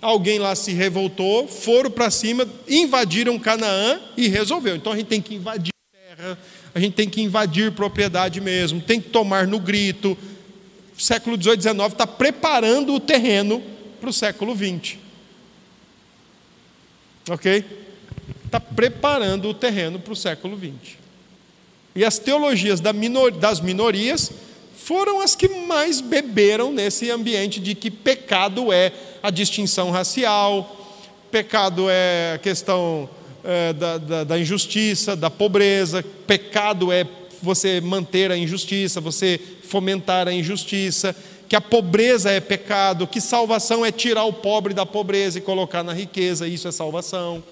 [0.00, 4.76] alguém lá se revoltou, foram para cima, invadiram Canaã e resolveu.
[4.76, 6.38] Então a gente tem que invadir terra,
[6.74, 10.16] a gente tem que invadir propriedade mesmo, tem que tomar no grito.
[10.96, 13.62] O século 18, 19 está preparando o terreno
[14.00, 14.98] para o século 20.
[17.28, 17.64] Ok?
[18.44, 20.98] Está preparando o terreno para o século 20.
[21.94, 24.30] E as teologias das minorias
[24.76, 28.92] foram as que mais beberam nesse ambiente de que pecado é
[29.26, 30.86] a distinção racial,
[31.32, 33.10] pecado é a questão
[33.42, 37.04] é, da, da, da injustiça, da pobreza, pecado é
[37.42, 41.14] você manter a injustiça, você fomentar a injustiça
[41.48, 45.82] que a pobreza é pecado, que salvação é tirar o pobre da pobreza e colocar
[45.82, 47.42] na riqueza, isso é salvação.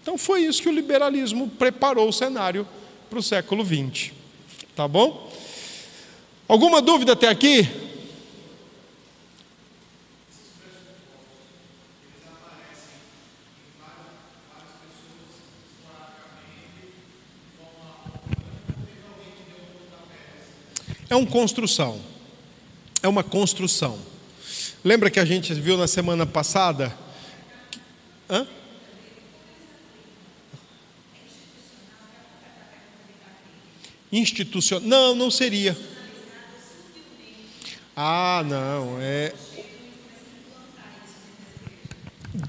[0.00, 2.66] Então foi isso que o liberalismo preparou o cenário
[3.10, 4.12] para o século XX.
[4.74, 5.30] Tá bom?
[6.48, 7.89] Alguma dúvida até aqui?
[21.10, 22.00] É uma construção
[23.02, 23.98] é uma construção.
[24.84, 26.94] Lembra que a gente viu na semana passada?
[28.28, 28.46] Hã?
[34.12, 34.88] Institucional.
[34.88, 35.76] Não, não seria.
[37.96, 38.98] Ah, não.
[39.00, 39.32] É.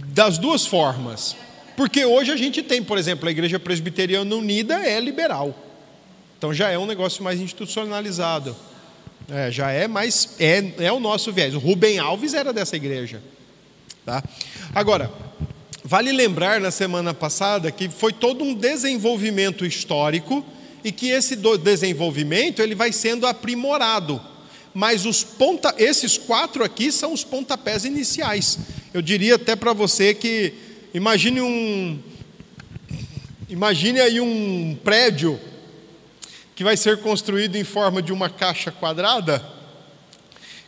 [0.08, 1.36] Das duas formas.
[1.78, 5.71] Porque hoje a gente tem, por exemplo, a Igreja Presbiteriana Unida é liberal.
[6.42, 8.56] Então já é um negócio mais institucionalizado.
[9.30, 11.54] É, já é mais é, é o nosso viés.
[11.54, 13.22] O Rubem Alves era dessa igreja,
[14.04, 14.24] tá?
[14.74, 15.12] Agora,
[15.84, 20.44] vale lembrar na semana passada que foi todo um desenvolvimento histórico
[20.84, 24.20] e que esse desenvolvimento ele vai sendo aprimorado.
[24.74, 28.58] Mas os ponta, esses quatro aqui são os pontapés iniciais.
[28.92, 30.56] Eu diria até para você que
[30.92, 32.00] imagine um
[33.48, 35.40] imagine aí um prédio
[36.62, 39.44] que vai ser construído em forma de uma caixa quadrada,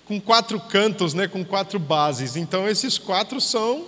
[0.06, 2.36] com quatro cantos, né, com quatro bases.
[2.36, 3.86] Então, esses quatro são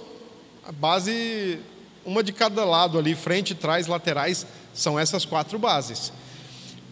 [0.63, 1.58] a base,
[2.06, 6.13] uma de cada lado ali, frente, trás, laterais, são essas quatro bases.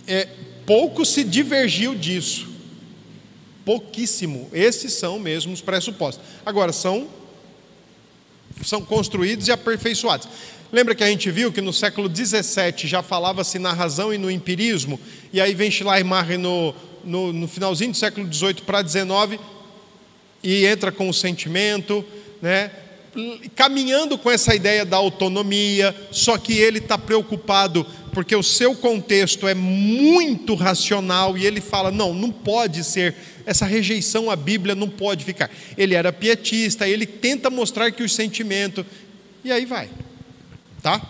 [0.08, 0.28] É,
[0.66, 2.50] pouco se divergiu disso,
[3.64, 4.50] pouquíssimo.
[4.52, 6.26] Esses são mesmo os pressupostos.
[6.44, 7.08] Agora, são,
[8.64, 10.28] são construídos e aperfeiçoados.
[10.72, 14.32] Lembra que a gente viu que no século XVII já falava-se na razão e no
[14.32, 15.00] empirismo,
[15.32, 19.40] e aí vem Schleiermacher no, no, no finalzinho do século XVIII para XIX
[20.44, 22.04] e entra com o sentimento,
[22.42, 22.72] né?
[23.56, 29.48] caminhando com essa ideia da autonomia, só que ele está preocupado porque o seu contexto
[29.48, 34.88] é muito racional e ele fala: não, não pode ser, essa rejeição à Bíblia não
[34.88, 35.50] pode ficar.
[35.78, 38.86] Ele era pietista, ele tenta mostrar que o sentimento,
[39.44, 39.90] e aí vai.
[40.82, 41.02] Tá?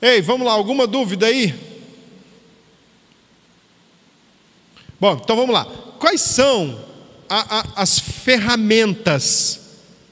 [0.00, 1.54] Ei, vamos lá, alguma dúvida aí?
[5.00, 5.64] Bom, então vamos lá.
[5.98, 6.84] Quais são
[7.28, 9.60] a, a, as ferramentas?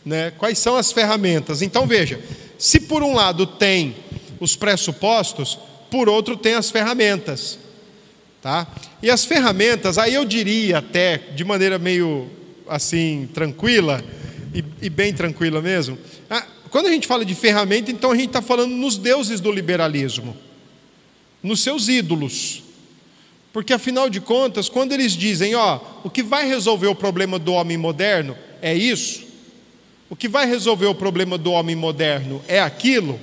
[0.04, 0.32] Né?
[0.32, 1.62] Quais são as ferramentas?
[1.62, 2.20] Então veja,
[2.58, 3.94] se por um lado tem
[4.40, 5.58] os pressupostos,
[5.90, 7.58] por outro tem as ferramentas.
[8.40, 8.66] Tá?
[9.02, 12.30] E as ferramentas, aí eu diria até, de maneira meio
[12.68, 14.02] assim, tranquila,
[14.54, 15.98] e, e bem tranquila mesmo,
[16.70, 20.36] quando a gente fala de ferramenta, então a gente está falando nos deuses do liberalismo,
[21.42, 22.62] nos seus ídolos.
[23.52, 27.52] Porque afinal de contas, quando eles dizem, ó, o que vai resolver o problema do
[27.52, 29.24] homem moderno é isso,
[30.10, 33.18] O que vai resolver o problema do homem moderno é aquilo?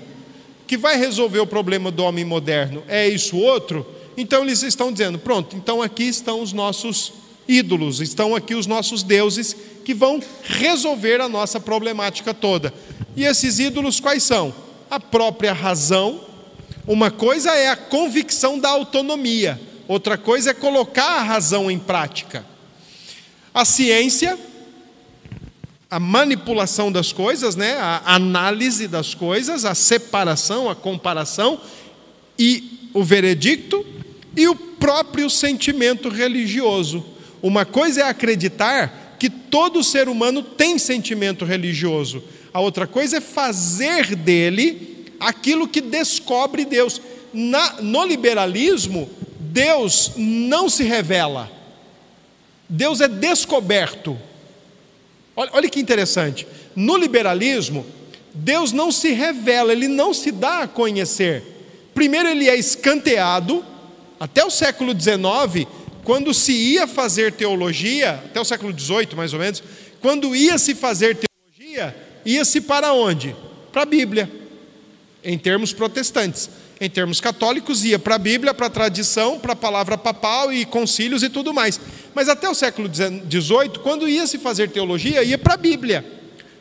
[0.67, 3.85] Que vai resolver o problema do homem moderno é isso outro?
[4.17, 7.13] Então eles estão dizendo: pronto, então aqui estão os nossos
[7.47, 9.55] ídolos, estão aqui os nossos deuses
[9.85, 12.73] que vão resolver a nossa problemática toda.
[13.15, 14.53] E esses ídolos quais são?
[14.89, 16.21] A própria razão.
[16.85, 22.45] Uma coisa é a convicção da autonomia, outra coisa é colocar a razão em prática.
[23.53, 24.37] A ciência,
[25.89, 27.77] a manipulação das coisas, né?
[27.77, 31.59] a análise das coisas, a separação, a comparação
[32.37, 33.85] e o veredicto
[34.35, 37.05] e o próprio sentimento religioso.
[37.41, 42.23] Uma coisa é acreditar que todo ser humano tem sentimento religioso,
[42.53, 47.01] a outra coisa é fazer dele aquilo que descobre Deus.
[47.33, 49.09] Na, no liberalismo,
[49.39, 51.51] Deus não se revela,
[52.67, 54.17] Deus é descoberto.
[55.37, 56.47] Olha, olha que interessante.
[56.75, 57.85] No liberalismo,
[58.33, 61.43] Deus não se revela, ele não se dá a conhecer.
[61.93, 63.63] Primeiro, ele é escanteado,
[64.19, 65.67] até o século XIX,
[66.03, 69.61] quando se ia fazer teologia, até o século XVIII mais ou menos,
[70.01, 73.35] quando ia se fazer teologia, ia-se para onde?
[73.71, 74.31] Para a Bíblia,
[75.23, 76.49] em termos protestantes.
[76.79, 80.63] Em termos católicos, ia para a Bíblia, para a tradição, para a palavra papal e
[80.63, 81.79] concílios e tudo mais.
[82.13, 86.05] Mas até o século XVIII, quando ia se fazer teologia, ia para a Bíblia,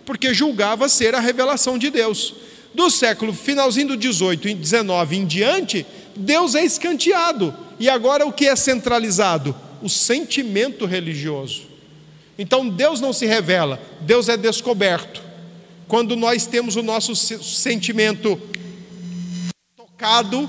[0.06, 2.34] porque julgava ser a revelação de Deus.
[2.74, 7.54] Do século finalzinho do 18 e 19 em diante, Deus é escanteado.
[7.78, 9.54] E agora o que é centralizado?
[9.82, 11.62] O sentimento religioso.
[12.38, 15.22] Então Deus não se revela, Deus é descoberto.
[15.88, 18.40] Quando nós temos o nosso sentimento
[19.96, 20.46] tocado,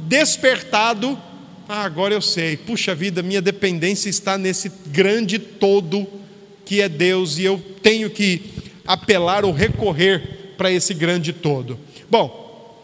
[0.00, 1.18] despertado,
[1.66, 6.06] ah, agora eu sei, puxa vida, minha dependência está nesse grande todo
[6.66, 8.42] que é Deus e eu tenho que
[8.86, 11.78] apelar ou recorrer para esse grande todo.
[12.10, 12.78] Bom,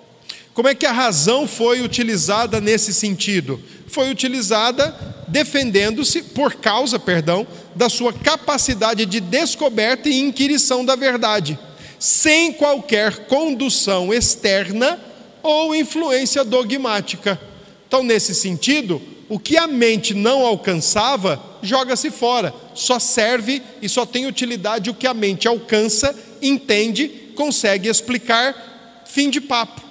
[0.54, 3.60] como é que a razão foi utilizada nesse sentido?
[3.86, 4.96] Foi utilizada
[5.28, 11.58] defendendo-se por causa, perdão, da sua capacidade de descoberta e inquirição da verdade,
[11.98, 14.98] sem qualquer condução externa
[15.46, 17.40] ou influência dogmática.
[17.86, 22.54] Então, nesse sentido, o que a mente não alcançava, joga-se fora.
[22.74, 29.30] Só serve e só tem utilidade o que a mente alcança, entende, consegue explicar, fim
[29.30, 29.82] de papo.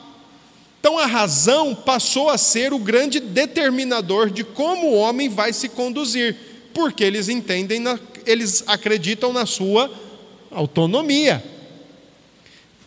[0.79, 5.67] Então a razão passou a ser o grande determinador de como o homem vai se
[5.67, 6.35] conduzir,
[6.73, 7.83] porque eles entendem,
[8.25, 9.91] eles acreditam na sua
[10.51, 11.43] autonomia.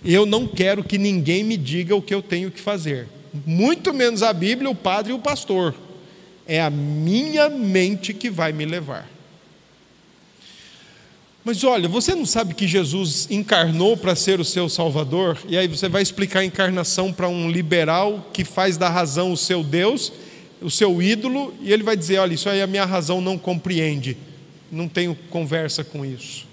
[0.04, 3.08] Eu não quero que ninguém me diga o que eu tenho que fazer,
[3.46, 5.74] muito menos a Bíblia, o padre e o pastor.
[6.46, 9.08] É a minha mente que vai me levar.
[11.44, 15.38] Mas olha, você não sabe que Jesus encarnou para ser o seu Salvador?
[15.48, 19.36] E aí você vai explicar a encarnação para um liberal que faz da razão o
[19.36, 20.12] seu Deus,
[20.60, 24.16] o seu ídolo, e ele vai dizer: olha, isso aí a minha razão não compreende,
[24.70, 26.46] não tenho conversa com isso.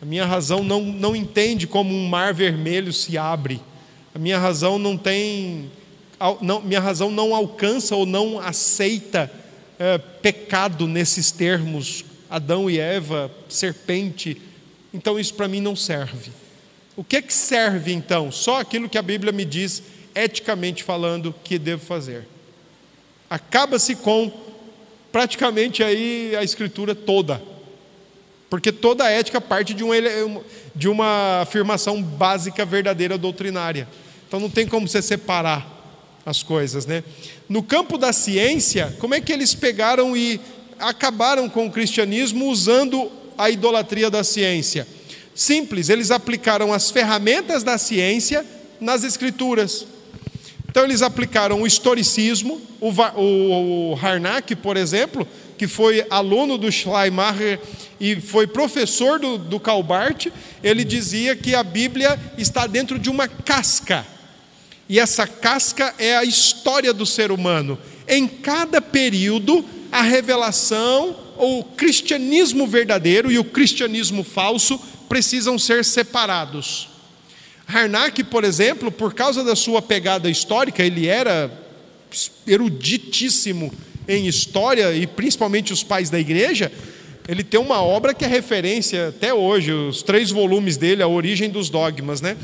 [0.00, 3.60] A minha razão não, não entende como um mar vermelho se abre.
[4.14, 5.70] A minha razão não tem,
[6.40, 9.30] não, minha razão não alcança ou não aceita
[9.78, 14.40] é, pecado nesses termos Adão e Eva, serpente.
[14.92, 16.30] Então isso para mim não serve.
[16.96, 18.30] O que que serve então?
[18.32, 19.82] Só aquilo que a Bíblia me diz,
[20.14, 22.26] eticamente falando, que devo fazer.
[23.28, 24.32] Acaba-se com
[25.12, 27.42] praticamente aí a escritura toda.
[28.50, 29.94] Porque toda a ética parte de uma,
[30.74, 33.88] de uma afirmação básica, verdadeira, doutrinária.
[34.26, 35.78] Então não tem como você separar
[36.26, 37.04] as coisas, né?
[37.48, 40.40] No campo da ciência, como é que eles pegaram e
[40.80, 44.86] acabaram com o cristianismo usando a idolatria da ciência?
[45.34, 48.44] Simples, eles aplicaram as ferramentas da ciência
[48.80, 49.86] nas escrituras.
[50.68, 55.26] Então eles aplicaram o historicismo, o, o, o Harnack, por exemplo,
[55.56, 57.60] que foi aluno do Schleiermacher
[58.00, 60.28] e foi professor do, do Calbart,
[60.64, 64.06] ele dizia que a Bíblia está dentro de uma casca.
[64.88, 67.78] E essa casca é a história do ser humano.
[68.08, 76.88] Em cada período, a revelação, o cristianismo verdadeiro e o cristianismo falso precisam ser separados.
[77.66, 81.52] Harnack, por exemplo, por causa da sua pegada histórica, ele era
[82.46, 83.72] eruditíssimo
[84.08, 86.72] em história e principalmente os pais da igreja.
[87.28, 91.48] Ele tem uma obra que é referência até hoje, os três volumes dele, A Origem
[91.48, 92.20] dos Dogmas.
[92.20, 92.36] Né?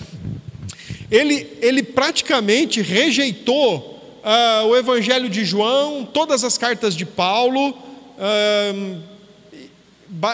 [1.10, 9.02] Ele, ele praticamente rejeitou uh, o Evangelho de João, todas as cartas de Paulo, uh,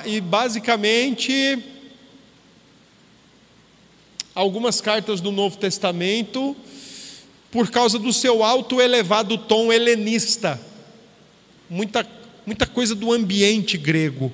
[0.04, 1.58] e basicamente
[4.34, 6.56] algumas cartas do Novo Testamento
[7.50, 10.58] por causa do seu alto elevado tom helenista.
[11.68, 12.06] Muita,
[12.46, 14.32] muita coisa do ambiente grego.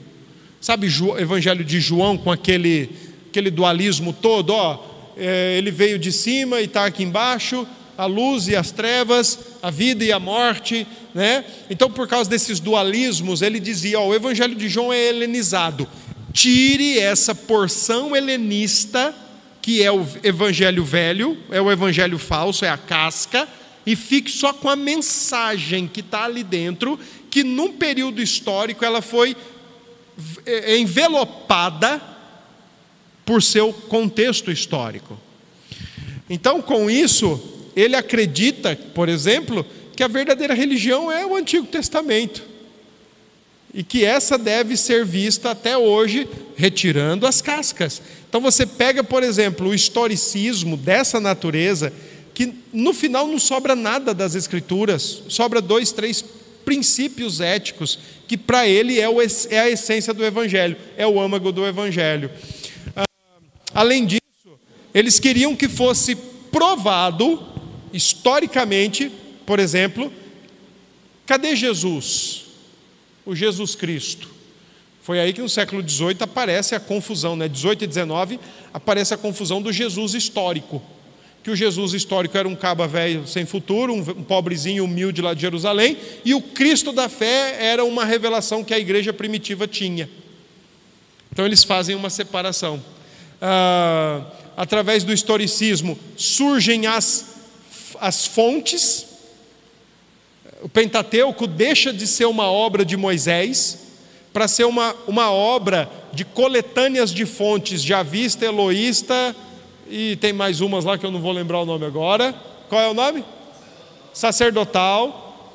[0.61, 2.91] Sabe o Evangelho de João com aquele,
[3.29, 4.51] aquele dualismo todo?
[4.51, 4.85] Ó,
[5.17, 9.71] é, ele veio de cima e está aqui embaixo, a luz e as trevas, a
[9.71, 11.45] vida e a morte, né?
[11.71, 15.89] Então, por causa desses dualismos, ele dizia: ó, o Evangelho de João é helenizado.
[16.33, 19.15] Tire essa porção helenista
[19.69, 23.47] que é o evangelho velho, é o evangelho falso, é a casca,
[23.85, 26.99] e fique só com a mensagem que está ali dentro,
[27.31, 29.37] que num período histórico ela foi
[30.45, 32.01] é, envelopada
[33.24, 35.18] por seu contexto histórico.
[36.31, 37.41] Então, com isso,
[37.76, 39.64] ele acredita, por exemplo,
[39.95, 42.43] que a verdadeira religião é o Antigo Testamento
[43.72, 48.01] e que essa deve ser vista até hoje, retirando as cascas.
[48.29, 51.93] Então você pega, por exemplo, o historicismo dessa natureza,
[52.35, 56.24] que no final não sobra nada das Escrituras, sobra dois, três
[56.69, 61.51] princípios éticos, que para ele é, o, é, a essência do Evangelho, é o âmago
[61.51, 62.31] do Evangelho.
[62.95, 63.05] Ah,
[63.73, 64.21] além disso,
[64.93, 66.14] eles queriam que fosse
[66.53, 67.43] provado,
[67.91, 69.11] historicamente,
[69.47, 70.12] por exemplo,
[71.25, 72.49] cadê Jesus?
[73.25, 74.31] o Jesus Cristo.
[75.03, 77.49] Foi aí que no século XVIII aparece a confusão, né?
[77.49, 78.39] 18 e 19
[78.75, 80.83] aparece a confusão do Jesus histórico.
[81.49, 85.40] Que o Jesus histórico era um caba velho sem futuro, um, pobrezinho humilde lá de
[85.40, 90.11] Jerusalém, e o Cristo da fé era uma revelação que a igreja primitiva tinha.
[91.32, 92.84] Então eles fazem uma separação.
[93.40, 94.26] Ah,
[94.59, 97.24] através do historicismo surgem as,
[97.99, 99.07] as fontes
[100.61, 103.86] o Pentateuco deixa de ser uma obra de Moisés
[104.34, 109.34] para ser uma, uma obra de coletâneas de fontes de Avista, Eloísta
[109.91, 112.34] e tem mais umas lá que eu não vou lembrar o nome agora.
[112.68, 113.24] Qual é o nome?
[114.12, 115.55] Sacerdotal.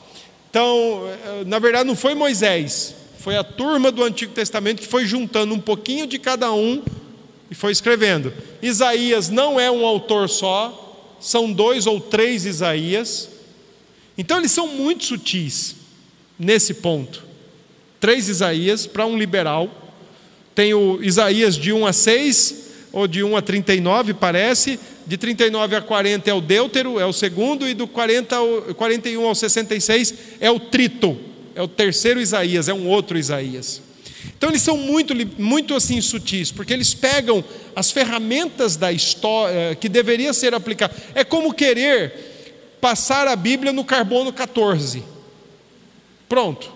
[0.50, 5.06] Então, eh, na verdade, não foi Moisés, foi a turma do Antigo Testamento que foi
[5.06, 6.84] juntando um pouquinho de cada um
[7.50, 8.34] e foi escrevendo.
[8.62, 13.30] Isaías não é um autor só, são dois ou três Isaías.
[14.18, 15.76] Então eles são muito sutis
[16.38, 17.24] nesse ponto.
[18.00, 19.70] Três Isaías para um liberal.
[20.54, 22.63] Tem o Isaías de 1 a 6,
[22.94, 24.80] ou de 1 a 39, parece.
[25.06, 29.26] De 39 a 40 é o Deutero, é o segundo, e do 40 ao, 41
[29.26, 31.18] ao 66 é o Trito,
[31.56, 33.82] é o terceiro Isaías, é um outro Isaías.
[34.38, 37.44] Então eles são muito, muito assim sutis, porque eles pegam
[37.76, 40.94] as ferramentas da história eh, que deveria ser aplicada.
[41.14, 42.14] É como querer
[42.80, 45.04] passar a Bíblia no carbono 14.
[46.30, 46.72] Pronto.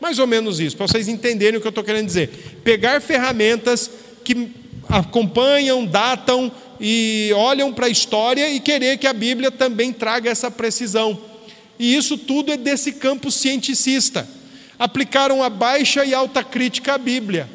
[0.00, 2.60] Mais ou menos isso, para vocês entenderem o que eu estou querendo dizer.
[2.62, 3.90] Pegar ferramentas
[4.24, 4.48] que
[4.88, 10.50] acompanham, datam e olham para a história e querer que a Bíblia também traga essa
[10.50, 11.18] precisão.
[11.78, 14.28] E isso tudo é desse campo cientificista.
[14.78, 17.48] Aplicaram a baixa e alta crítica à Bíblia.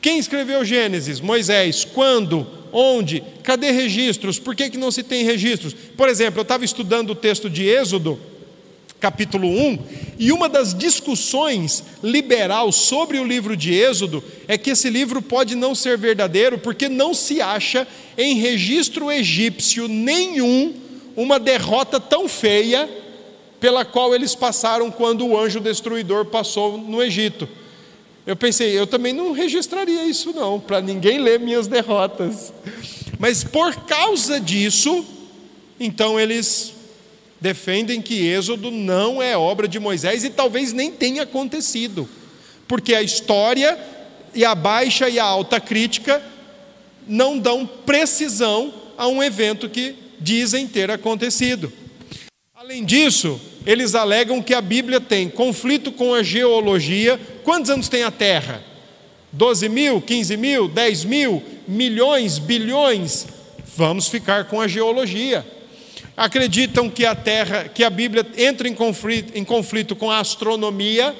[0.00, 1.20] Quem escreveu Gênesis?
[1.20, 1.84] Moisés.
[1.84, 2.46] Quando?
[2.72, 3.22] Onde?
[3.42, 4.38] Cadê registros?
[4.38, 5.74] Por que, que não se tem registros?
[5.96, 8.18] Por exemplo, eu estava estudando o texto de Êxodo,
[9.04, 9.78] capítulo 1,
[10.18, 15.54] e uma das discussões liberal sobre o livro de Êxodo é que esse livro pode
[15.54, 17.86] não ser verdadeiro porque não se acha
[18.16, 20.72] em registro egípcio nenhum
[21.14, 22.88] uma derrota tão feia
[23.60, 27.46] pela qual eles passaram quando o anjo destruidor passou no Egito.
[28.26, 32.54] Eu pensei, eu também não registraria isso não, para ninguém ler minhas derrotas.
[33.18, 35.04] Mas por causa disso,
[35.78, 36.72] então eles
[37.44, 42.08] defendem que Êxodo não é obra de Moisés e talvez nem tenha acontecido,
[42.66, 43.78] porque a história
[44.34, 46.22] e a baixa e a alta crítica
[47.06, 51.70] não dão precisão a um evento que dizem ter acontecido.
[52.54, 57.20] Além disso, eles alegam que a Bíblia tem conflito com a geologia.
[57.44, 58.64] Quantos anos tem a Terra?
[59.30, 63.26] 12 mil, 15 mil, 10 mil, milhões, bilhões?
[63.76, 65.44] Vamos ficar com a geologia.
[66.16, 71.14] Acreditam que a Terra, que a Bíblia entra em conflito, em conflito com a astronomia,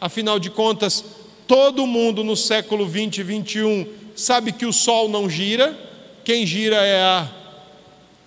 [0.00, 1.04] afinal de contas,
[1.46, 5.76] todo mundo no século 20 e 21 sabe que o Sol não gira,
[6.24, 7.28] quem gira é a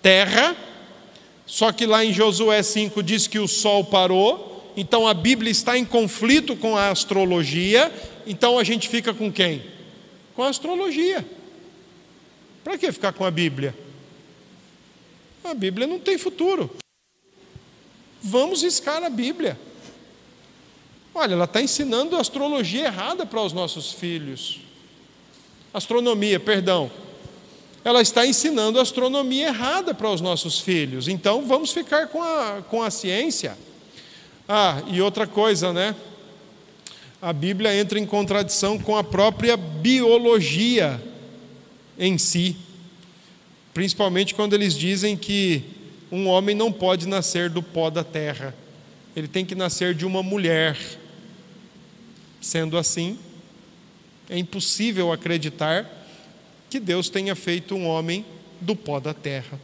[0.02, 0.56] Terra.
[1.46, 5.78] Só que lá em Josué 5 diz que o sol parou, então a Bíblia está
[5.78, 7.90] em conflito com a astrologia,
[8.26, 9.62] então a gente fica com quem?
[10.36, 11.26] Com a astrologia.
[12.62, 13.74] Para que ficar com a Bíblia?
[15.44, 16.70] A Bíblia não tem futuro.
[18.22, 19.58] Vamos riscar a Bíblia.
[21.14, 24.60] Olha, ela está ensinando astrologia errada para os nossos filhos.
[25.72, 26.90] Astronomia, perdão.
[27.84, 31.08] ela está ensinando astronomia errada para os nossos filhos.
[31.08, 33.56] Então vamos ficar com a, com a ciência.
[34.48, 35.94] Ah, e outra coisa, né?
[37.20, 41.02] A Bíblia entra em contradição com a própria biologia
[41.98, 42.56] em si,
[43.78, 45.62] principalmente quando eles dizem que
[46.10, 48.52] um homem não pode nascer do pó da terra,
[49.14, 50.76] ele tem que nascer de uma mulher.
[52.40, 53.16] Sendo assim,
[54.28, 55.88] é impossível acreditar
[56.68, 58.26] que Deus tenha feito um homem
[58.60, 59.60] do pó da terra.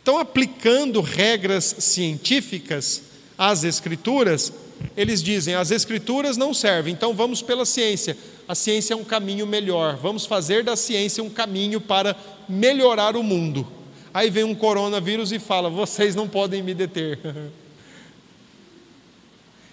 [0.00, 3.02] Então, aplicando regras científicas
[3.36, 4.50] às Escrituras,
[4.96, 8.16] eles dizem: as Escrituras não servem, então vamos pela ciência.
[8.46, 12.16] A ciência é um caminho melhor, vamos fazer da ciência um caminho para
[12.48, 13.66] melhorar o mundo.
[14.12, 17.18] Aí vem um coronavírus e fala: vocês não podem me deter.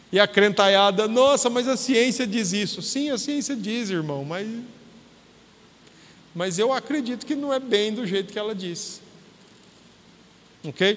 [0.10, 2.82] E a crentaiada, nossa, mas a ciência diz isso.
[2.82, 4.48] Sim, a ciência diz, irmão, mas
[6.38, 9.02] mas eu acredito que não é bem do jeito que ela disse.
[10.64, 10.96] Ok?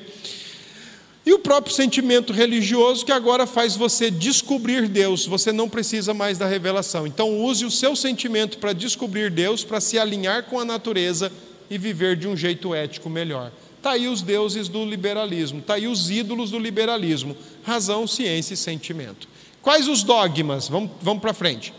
[1.25, 6.39] E o próprio sentimento religioso que agora faz você descobrir Deus, você não precisa mais
[6.39, 7.07] da revelação.
[7.07, 11.31] Então, use o seu sentimento para descobrir Deus, para se alinhar com a natureza
[11.69, 13.53] e viver de um jeito ético melhor.
[13.77, 18.57] Está aí os deuses do liberalismo, está aí os ídolos do liberalismo: razão, ciência e
[18.57, 19.29] sentimento.
[19.63, 20.69] Quais os dogmas?
[20.69, 21.73] Vamos, vamos para frente.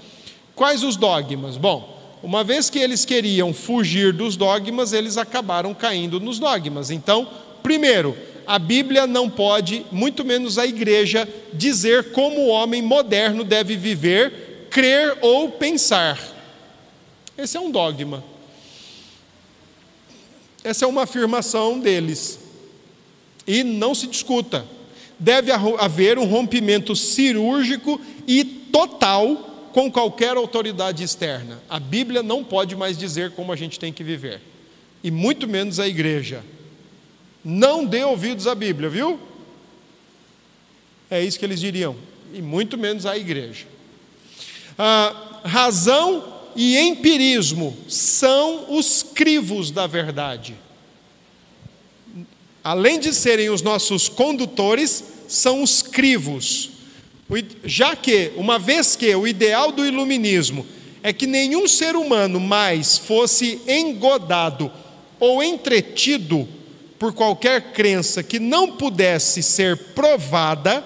[0.56, 1.58] Quais os dogmas?
[1.58, 6.92] Bom, uma vez que eles queriam fugir dos dogmas, eles acabaram caindo nos dogmas.
[6.92, 7.28] Então,
[7.64, 8.16] primeiro,
[8.52, 14.68] a Bíblia não pode, muito menos a igreja, dizer como o homem moderno deve viver,
[14.70, 16.20] crer ou pensar.
[17.38, 18.22] Esse é um dogma.
[20.66, 22.42] Essa é uma afirmação deles.
[23.48, 24.66] E não se discuta.
[25.18, 31.64] Deve haver um rompimento cirúrgico e total com qualquer autoridade externa.
[31.70, 34.42] A Bíblia não pode mais dizer como a gente tem que viver,
[35.02, 36.44] e muito menos a igreja.
[37.44, 39.20] Não dê ouvidos à Bíblia, viu?
[41.10, 41.96] É isso que eles diriam,
[42.34, 43.66] e muito menos a igreja.
[44.78, 46.24] Ah, razão
[46.56, 50.56] e empirismo são os crivos da verdade.
[52.64, 56.72] Além de serem os nossos condutores, são os crivos
[57.64, 60.66] já que, uma vez que o ideal do iluminismo
[61.02, 64.72] é que nenhum ser humano mais fosse engodado
[65.20, 66.48] ou entretido
[67.02, 70.86] por qualquer crença que não pudesse ser provada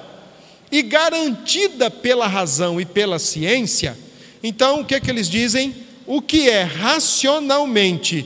[0.71, 3.97] e garantida pela razão e pela ciência,
[4.41, 5.75] então o que é que eles dizem?
[6.07, 8.25] O que é racionalmente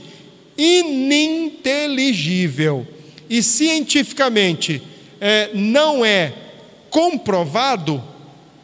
[0.56, 2.86] ininteligível
[3.28, 4.80] e cientificamente
[5.20, 6.32] é, não é
[6.90, 8.00] comprovado,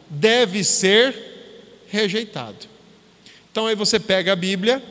[0.09, 1.13] deve ser
[1.89, 2.65] rejeitado.
[3.51, 4.81] Então aí você pega a Bíblia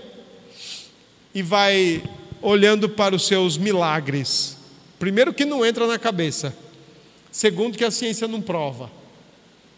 [1.35, 2.03] e vai
[2.43, 4.57] olhando para os seus milagres.
[4.99, 6.57] Primeiro, que não entra na cabeça.
[7.31, 8.91] Segundo, que a ciência não prova,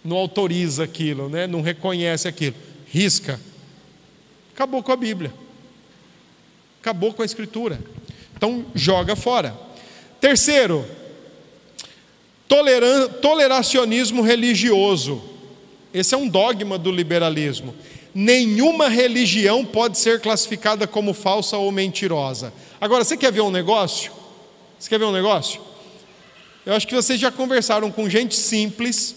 [0.05, 1.47] não autoriza aquilo, né?
[1.47, 2.55] não reconhece aquilo.
[2.87, 3.41] Risca.
[4.55, 5.33] Acabou com a Bíblia.
[6.81, 7.81] Acabou com a Escritura.
[8.37, 9.59] Então, joga fora.
[10.21, 10.85] Terceiro,
[13.21, 15.23] toleracionismo religioso.
[15.93, 17.75] Esse é um dogma do liberalismo.
[18.21, 22.53] Nenhuma religião pode ser classificada como falsa ou mentirosa.
[22.81, 24.11] Agora, você quer ver um negócio?
[24.77, 25.61] Você quer ver um negócio?
[26.67, 29.15] Eu acho que vocês já conversaram com gente simples,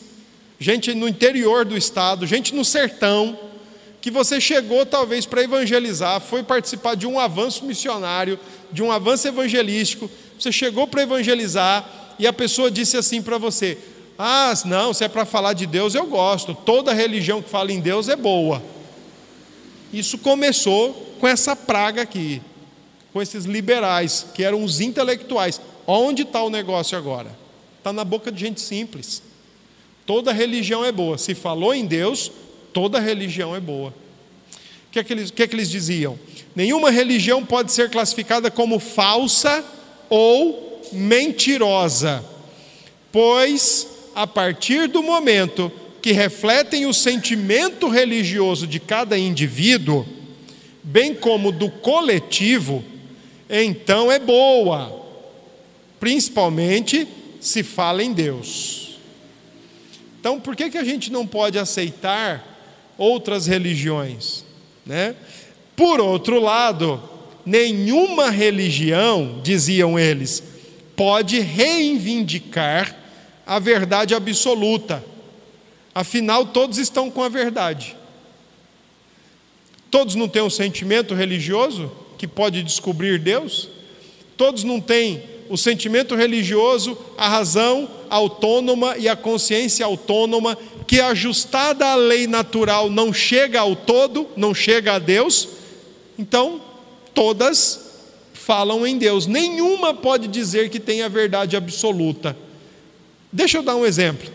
[0.60, 3.40] gente no interior do estado, gente no sertão,
[4.00, 8.40] que você chegou talvez para evangelizar, foi participar de um avanço missionário,
[8.72, 13.80] de um avanço evangelístico, você chegou para evangelizar, e a pessoa disse assim para você:
[14.16, 16.54] Ah, não, se é para falar de Deus, eu gosto.
[16.54, 18.62] Toda religião que fala em Deus é boa.
[19.94, 22.42] Isso começou com essa praga aqui,
[23.12, 25.60] com esses liberais, que eram os intelectuais.
[25.86, 27.36] Onde está o negócio agora?
[27.78, 29.22] Está na boca de gente simples.
[30.06, 31.18] Toda religião é boa.
[31.18, 32.32] Se falou em Deus,
[32.72, 33.90] toda religião é boa.
[33.90, 36.18] O que é que eles, que é que eles diziam?
[36.56, 39.64] Nenhuma religião pode ser classificada como falsa
[40.10, 42.24] ou mentirosa,
[43.12, 45.72] pois a partir do momento
[46.02, 50.06] que refletem o sentimento religioso de cada indivíduo,
[50.84, 52.84] bem como do coletivo,
[53.50, 55.06] então é boa,
[56.00, 57.08] principalmente
[57.40, 59.00] se fala em Deus.
[60.20, 64.46] Então, por que, que a gente não pode aceitar outras religiões?
[64.86, 65.16] Né?
[65.76, 67.02] Por outro lado,
[67.46, 70.44] nenhuma religião, diziam eles,
[70.96, 72.96] pode reivindicar
[73.46, 75.04] a verdade absoluta.
[75.94, 77.96] Afinal, todos estão com a verdade.
[79.90, 81.92] Todos não têm um sentimento religioso?
[82.22, 83.68] que pode descobrir Deus?
[84.38, 91.84] Todos não têm o sentimento religioso, a razão autônoma e a consciência autônoma, que ajustada
[91.84, 95.50] à lei natural não chega ao todo, não chega a Deus.
[96.20, 96.62] Então,
[97.12, 97.90] todas
[98.34, 99.26] falam em Deus.
[99.26, 102.38] Nenhuma pode dizer que tem a verdade absoluta.
[103.34, 104.30] Deixa eu dar um exemplo.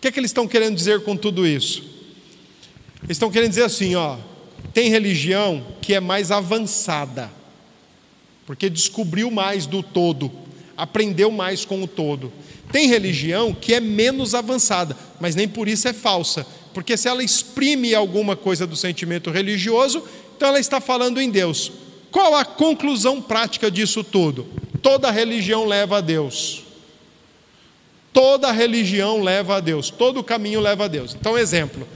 [0.00, 1.82] O que é que eles estão querendo dizer com tudo isso?
[3.02, 4.16] Eles estão querendo dizer assim, ó,
[4.72, 7.30] tem religião que é mais avançada,
[8.46, 10.32] porque descobriu mais do todo,
[10.74, 12.32] aprendeu mais com o todo.
[12.72, 17.22] Tem religião que é menos avançada, mas nem por isso é falsa, porque se ela
[17.22, 20.02] exprime alguma coisa do sentimento religioso,
[20.34, 21.72] então ela está falando em Deus.
[22.10, 24.46] Qual a conclusão prática disso tudo?
[24.80, 26.69] Toda religião leva a Deus.
[28.12, 31.14] Toda religião leva a Deus, todo caminho leva a Deus.
[31.14, 31.86] Então, exemplo: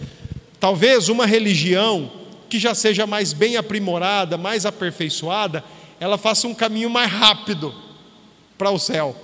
[0.60, 2.10] talvez uma religião
[2.48, 5.64] que já seja mais bem aprimorada, mais aperfeiçoada,
[5.98, 7.74] ela faça um caminho mais rápido
[8.56, 9.16] para o céu.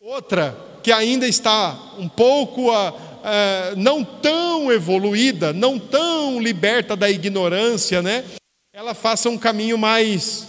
[0.00, 7.10] Outra que ainda está um pouco a, a, não tão evoluída, não tão liberta da
[7.10, 8.24] ignorância, né?
[8.72, 10.46] Ela faça um caminho mais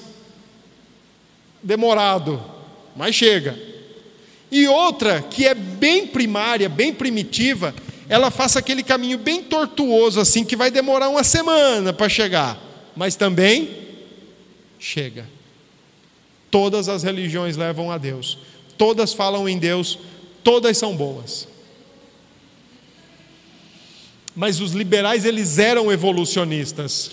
[1.63, 2.43] demorado,
[2.95, 3.74] mas chega
[4.51, 7.73] e outra que é bem primária, bem primitiva,
[8.07, 12.59] ela faça aquele caminho bem tortuoso, assim, que vai demorar uma semana para chegar,
[12.95, 13.69] mas também
[14.79, 15.27] chega.
[16.51, 18.37] Todas as religiões levam a Deus,
[18.77, 19.97] todas falam em Deus,
[20.43, 21.47] todas são boas.
[24.35, 27.11] Mas os liberais, eles eram evolucionistas,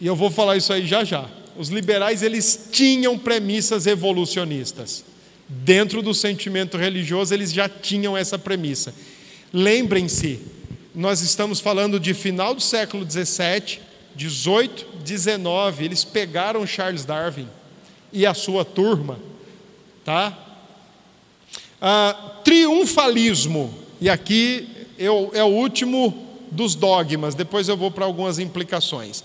[0.00, 1.28] e eu vou falar isso aí já já.
[1.56, 5.04] Os liberais, eles tinham premissas evolucionistas.
[5.48, 8.94] Dentro do sentimento religioso, eles já tinham essa premissa.
[9.52, 10.40] Lembrem-se,
[10.94, 13.80] nós estamos falando de final do século 17,
[14.16, 15.84] 18, 19.
[15.84, 17.48] Eles pegaram Charles Darwin
[18.12, 19.18] e a sua turma,
[20.04, 20.38] tá?
[21.80, 24.66] Ah, triunfalismo, e aqui
[24.96, 29.22] eu, é o último dos dogmas, depois eu vou para algumas implicações.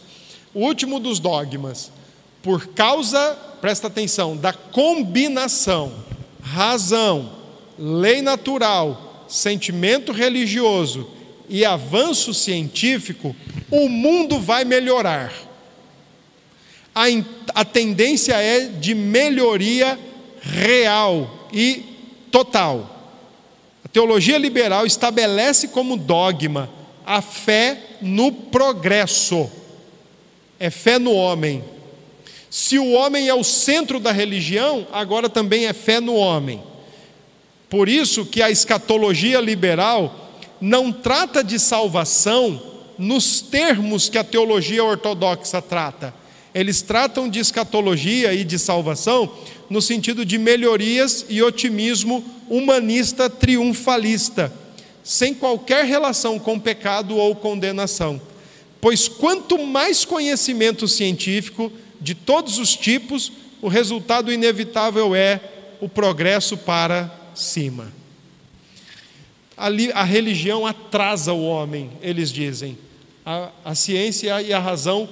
[0.53, 1.91] O último dos dogmas,
[2.41, 6.08] por causa, presta atenção, da combinação
[6.41, 7.31] razão,
[7.77, 11.09] lei natural, sentimento religioso
[11.47, 13.35] e avanço científico,
[13.71, 15.33] o mundo vai melhorar.
[16.93, 17.05] A,
[17.53, 19.97] a tendência é de melhoria
[20.41, 21.83] real e
[22.31, 22.95] total.
[23.83, 26.69] A teologia liberal estabelece como dogma
[27.05, 29.49] a fé no progresso,
[30.59, 31.63] é fé no homem.
[32.49, 36.63] Se o homem é o centro da religião, agora também é fé no homem.
[37.69, 42.61] Por isso que a escatologia liberal não trata de salvação
[42.97, 46.13] nos termos que a teologia ortodoxa trata.
[46.53, 49.31] Eles tratam de escatologia e de salvação
[49.69, 54.51] no sentido de melhorias e otimismo humanista triunfalista,
[55.03, 58.19] sem qualquer relação com pecado ou condenação.
[58.81, 61.71] Pois quanto mais conhecimento científico,
[62.01, 63.31] de todos os tipos,
[63.61, 65.39] o resultado inevitável é
[65.81, 67.91] o progresso para cima.
[69.55, 72.77] Ali, a religião atrasa o homem, eles dizem.
[73.25, 75.07] A, a ciência e a razão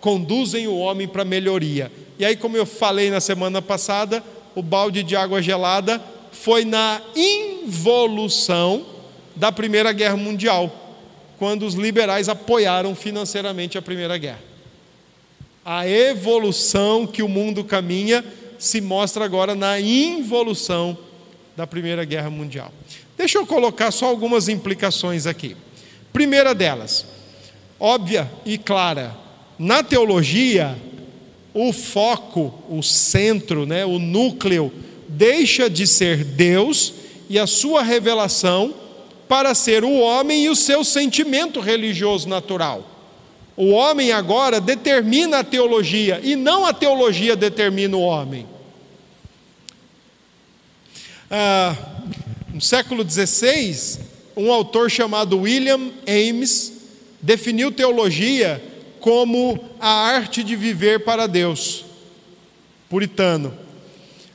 [0.00, 1.90] conduzem o homem para a melhoria.
[2.18, 4.22] E aí, como eu falei na semana passada,
[4.54, 8.84] o balde de água gelada foi na involução
[9.36, 10.70] da Primeira Guerra Mundial,
[11.38, 14.51] quando os liberais apoiaram financeiramente a Primeira Guerra.
[15.64, 18.24] A evolução que o mundo caminha
[18.58, 20.96] se mostra agora na involução
[21.56, 22.72] da Primeira Guerra Mundial.
[23.16, 25.56] Deixa eu colocar só algumas implicações aqui.
[26.12, 27.06] Primeira delas,
[27.78, 29.16] óbvia e clara,
[29.58, 30.76] na teologia,
[31.54, 34.72] o foco, o centro, né, o núcleo,
[35.08, 36.94] deixa de ser Deus
[37.28, 38.74] e a sua revelação
[39.28, 42.91] para ser o homem e o seu sentimento religioso natural.
[43.56, 48.46] O homem agora determina a teologia e não a teologia determina o homem.
[51.30, 51.76] Ah,
[52.52, 54.00] no século XVI,
[54.36, 56.72] um autor chamado William Ames
[57.20, 58.62] definiu teologia
[59.00, 61.84] como a arte de viver para Deus,
[62.88, 63.56] puritano.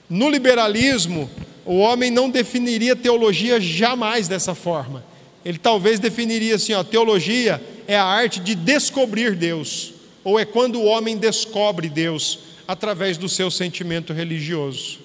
[0.10, 1.30] No liberalismo,
[1.66, 5.04] o homem não definiria teologia jamais dessa forma.
[5.44, 10.76] Ele talvez definiria assim: ó, teologia é a arte de descobrir Deus, ou é quando
[10.80, 15.00] o homem descobre Deus através do seu sentimento religioso.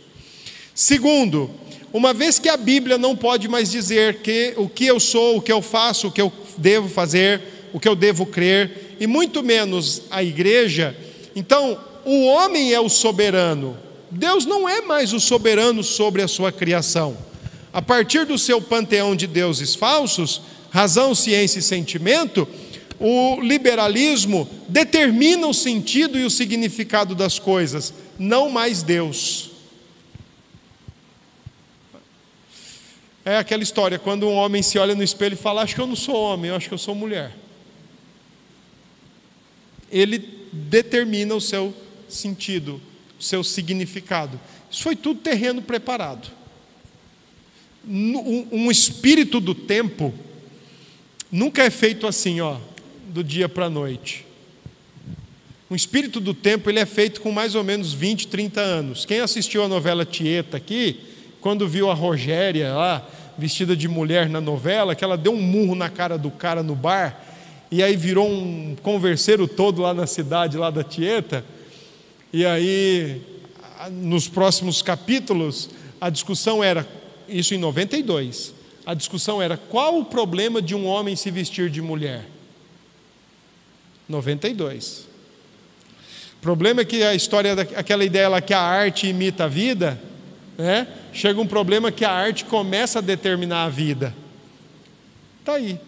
[0.74, 1.48] Segundo,
[1.92, 5.42] uma vez que a Bíblia não pode mais dizer que o que eu sou, o
[5.42, 7.40] que eu faço, o que eu devo fazer,
[7.72, 10.96] o que eu devo crer, e muito menos a igreja,
[11.36, 13.76] então o homem é o soberano.
[14.10, 17.16] Deus não é mais o soberano sobre a sua criação.
[17.72, 22.46] A partir do seu panteão de deuses falsos, razão, ciência e sentimento,
[23.02, 29.50] o liberalismo determina o sentido e o significado das coisas, não mais Deus.
[33.24, 35.86] É aquela história, quando um homem se olha no espelho e fala: Acho que eu
[35.86, 37.36] não sou homem, eu acho que eu sou mulher.
[39.90, 40.18] Ele
[40.52, 41.74] determina o seu
[42.08, 42.80] sentido,
[43.18, 44.40] o seu significado.
[44.70, 46.30] Isso foi tudo terreno preparado.
[47.84, 50.14] Um espírito do tempo
[51.32, 52.58] nunca é feito assim, ó,
[53.12, 54.24] do dia para a noite.
[55.70, 59.04] Um espírito do tempo ele é feito com mais ou menos 20, 30 anos.
[59.04, 61.00] Quem assistiu a novela Tieta aqui,
[61.40, 63.06] quando viu a Rogéria lá,
[63.36, 66.74] vestida de mulher na novela, que ela deu um murro na cara do cara no
[66.74, 67.22] bar,
[67.70, 71.44] e aí virou um converseiro todo lá na cidade, lá da Tieta,
[72.32, 73.20] e aí,
[73.90, 75.68] nos próximos capítulos,
[76.00, 76.86] a discussão era,
[77.28, 78.54] isso em 92,
[78.86, 82.31] a discussão era qual o problema de um homem se vestir de mulher?
[84.12, 85.06] 92.
[86.38, 90.00] O problema é que a história, aquela ideia lá que a arte imita a vida,
[90.56, 90.86] né?
[91.12, 94.14] chega um problema que a arte começa a determinar a vida.
[95.40, 95.78] Está aí.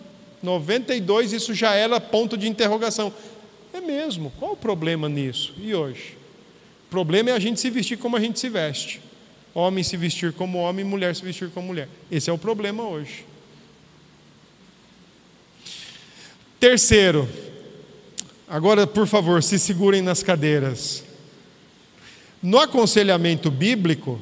[0.42, 3.12] 92, isso já era ponto de interrogação.
[3.72, 5.54] É mesmo, qual o problema nisso?
[5.58, 6.16] E hoje?
[6.86, 9.00] O problema é a gente se vestir como a gente se veste.
[9.54, 11.88] Homem se vestir como homem, mulher se vestir como mulher.
[12.10, 13.24] Esse é o problema hoje.
[16.60, 17.28] Terceiro,
[18.54, 21.02] Agora, por favor, se segurem nas cadeiras.
[22.40, 24.20] No aconselhamento bíblico,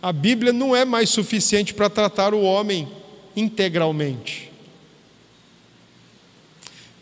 [0.00, 2.88] a Bíblia não é mais suficiente para tratar o homem
[3.34, 4.52] integralmente.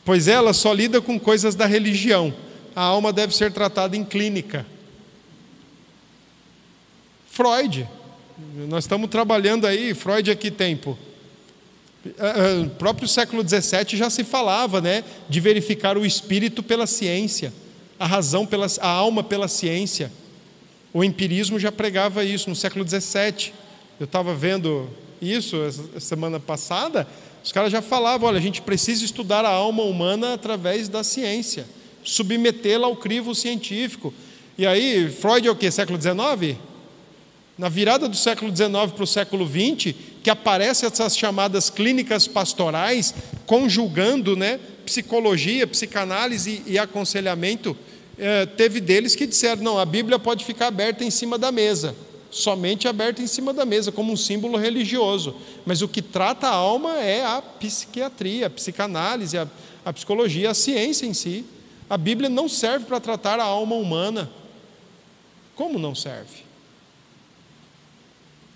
[0.02, 2.32] Pois ela só lida com coisas da religião.
[2.74, 4.64] A alma deve ser tratada em clínica.
[7.28, 7.86] Freud,
[8.66, 10.96] nós estamos trabalhando aí, Freud há que tempo?
[12.18, 17.52] É, é, próprio século XVII já se falava né, de verificar o espírito pela ciência,
[17.98, 20.12] a razão, pela, a alma pela ciência.
[20.92, 23.52] O empirismo já pregava isso no século XVII.
[23.98, 24.88] Eu estava vendo
[25.20, 25.56] isso
[25.98, 27.08] semana passada,
[27.44, 31.66] os caras já falavam: olha, a gente precisa estudar a alma humana através da ciência,
[32.02, 34.14] submetê-la ao crivo científico.
[34.56, 35.70] E aí, Freud é o que?
[35.70, 36.58] Século XIX?
[37.58, 39.94] Na virada do século XIX para o século XX,
[40.24, 43.14] que aparecem essas chamadas clínicas pastorais,
[43.44, 47.76] conjugando né, psicologia, psicanálise e aconselhamento,
[48.18, 51.94] é, teve deles que disseram: não, a Bíblia pode ficar aberta em cima da mesa,
[52.30, 55.36] somente aberta em cima da mesa, como um símbolo religioso.
[55.66, 59.46] Mas o que trata a alma é a psiquiatria, a psicanálise, a,
[59.84, 61.44] a psicologia, a ciência em si.
[61.90, 64.30] A Bíblia não serve para tratar a alma humana.
[65.54, 66.44] Como não serve?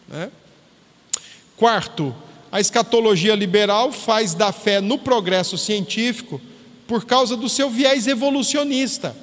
[0.09, 0.31] Né?
[1.59, 2.15] Quarto,
[2.53, 6.41] a escatologia liberal faz da fé no progresso científico
[6.87, 9.15] por causa do seu viés evolucionista.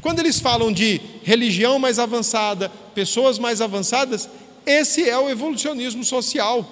[0.00, 4.28] Quando eles falam de religião mais avançada, pessoas mais avançadas,
[4.66, 6.68] esse é o evolucionismo social,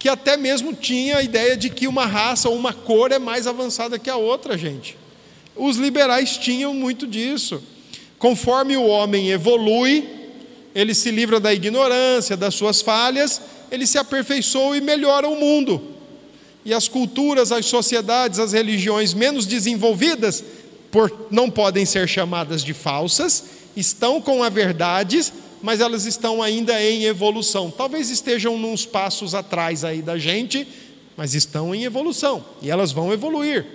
[0.00, 3.46] que até mesmo tinha a ideia de que uma raça ou uma cor é mais
[3.46, 4.96] avançada que a outra, gente.
[5.54, 7.62] Os liberais tinham muito disso.
[8.18, 10.08] Conforme o homem evolui,
[10.74, 13.40] ele se livra da ignorância, das suas falhas,
[13.70, 15.82] ele se aperfeiçoa e melhora o mundo.
[16.64, 20.42] E as culturas, as sociedades, as religiões menos desenvolvidas,
[20.90, 23.44] por, não podem ser chamadas de falsas,
[23.76, 27.70] estão com a verdade, mas elas estão ainda em evolução.
[27.70, 30.66] Talvez estejam uns passos atrás aí da gente,
[31.16, 33.66] mas estão em evolução e elas vão evoluir.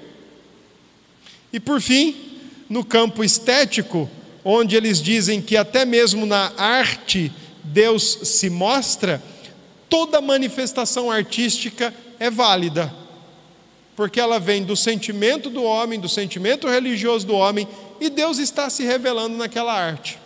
[1.52, 2.16] E por fim,
[2.70, 4.10] no campo estético,
[4.44, 7.32] onde eles dizem que até mesmo na arte
[7.64, 9.22] Deus se mostra,
[9.92, 12.96] toda manifestação artística é válida,
[13.94, 17.68] porque ela vem do sentimento do homem, do sentimento religioso do homem,
[18.00, 20.18] e Deus está se revelando naquela arte.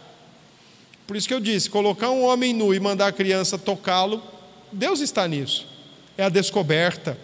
[1.07, 4.21] Por isso que eu disse: colocar um homem nu e mandar a criança tocá-lo,
[4.71, 5.67] Deus está nisso.
[6.15, 7.17] É a descoberta,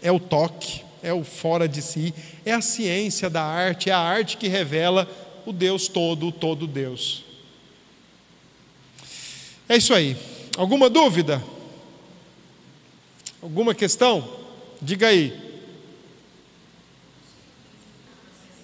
[0.00, 2.14] é o toque, é o fora de si,
[2.44, 5.10] é a ciência da arte, é a arte que revela
[5.44, 7.24] o Deus todo, o todo Deus.
[9.68, 10.16] É isso aí.
[10.56, 11.42] Alguma dúvida?
[13.42, 14.28] Alguma questão?
[14.80, 15.38] Diga aí.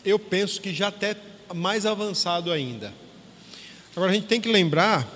[0.05, 1.16] Eu penso que já até
[1.55, 2.93] mais avançado ainda.
[3.95, 5.07] Agora a gente tem que lembrar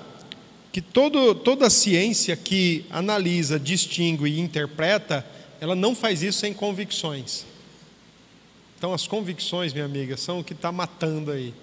[0.71, 5.27] que todo, toda ciência que analisa, distingue e interpreta,
[5.61, 7.47] ela não faz isso sem convicções.
[8.77, 11.55] Então, as convicções, minha amiga, são o que está matando aí.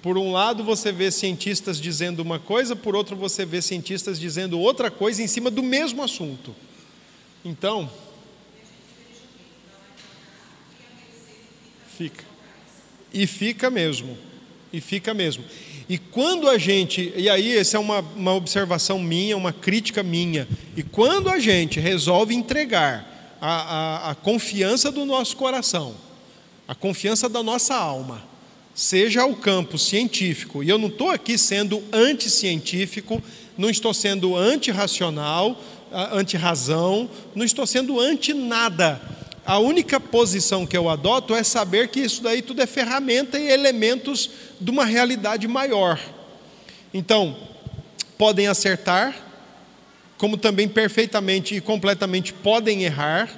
[0.00, 4.58] Por um lado, você vê cientistas dizendo uma coisa, por outro, você vê cientistas dizendo
[4.58, 6.56] outra coisa em cima do mesmo assunto.
[7.44, 7.90] Então,
[11.96, 12.24] fica.
[13.12, 14.16] E fica mesmo.
[14.72, 15.44] E fica mesmo.
[15.88, 20.48] E quando a gente, e aí essa é uma, uma observação minha, uma crítica minha,
[20.76, 25.94] e quando a gente resolve entregar a, a, a confiança do nosso coração,
[26.66, 28.22] a confiança da nossa alma,
[28.74, 33.22] seja ao campo científico, e eu não estou aqui sendo anticientífico,
[33.58, 35.60] não estou sendo antirracional,
[35.92, 39.00] anti-razão, não estou sendo anti-nada.
[39.44, 43.48] A única posição que eu adoto é saber que isso daí tudo é ferramenta e
[43.48, 44.30] elementos
[44.60, 46.00] de uma realidade maior.
[46.94, 47.36] Então,
[48.16, 49.16] podem acertar,
[50.16, 53.28] como também perfeitamente e completamente podem errar,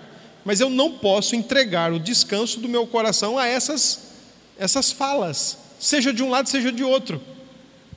[0.45, 4.11] mas eu não posso entregar o descanso do meu coração a essas,
[4.59, 7.21] essas falas, seja de um lado, seja de outro.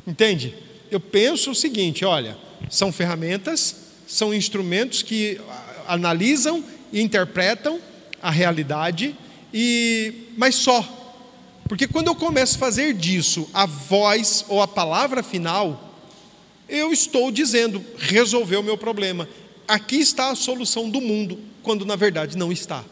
[0.06, 0.56] Entende?
[0.90, 2.38] Eu penso o seguinte: olha,
[2.70, 3.76] são ferramentas,
[4.08, 5.40] são instrumentos que
[5.86, 7.80] analisam e interpretam
[8.22, 9.16] a realidade,
[9.54, 10.94] e mas só.
[11.68, 15.94] Porque quando eu começo a fazer disso a voz ou a palavra final,
[16.68, 19.28] eu estou dizendo, resolveu o meu problema.
[19.68, 22.84] Aqui está a solução do mundo quando na verdade não está.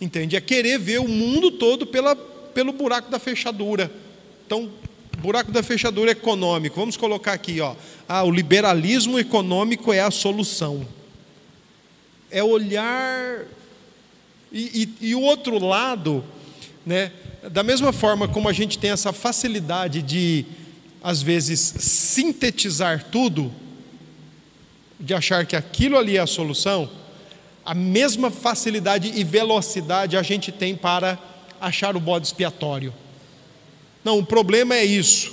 [0.00, 0.36] Entende?
[0.36, 3.90] É querer ver o mundo todo pela, pelo buraco da fechadura.
[4.46, 4.70] Então,
[5.18, 6.78] buraco da fechadura econômico.
[6.78, 7.74] Vamos colocar aqui, ó.
[8.08, 10.86] Ah, o liberalismo econômico é a solução.
[12.30, 13.44] É olhar
[14.52, 16.24] e, e, e o outro lado,
[16.84, 17.12] né?
[17.50, 20.44] Da mesma forma como a gente tem essa facilidade de
[21.02, 23.50] às vezes sintetizar tudo,
[24.98, 26.90] de achar que aquilo ali é a solução,
[27.64, 31.18] a mesma facilidade e velocidade a gente tem para
[31.60, 32.92] achar o bode expiatório.
[34.04, 35.30] Não, o problema é isso.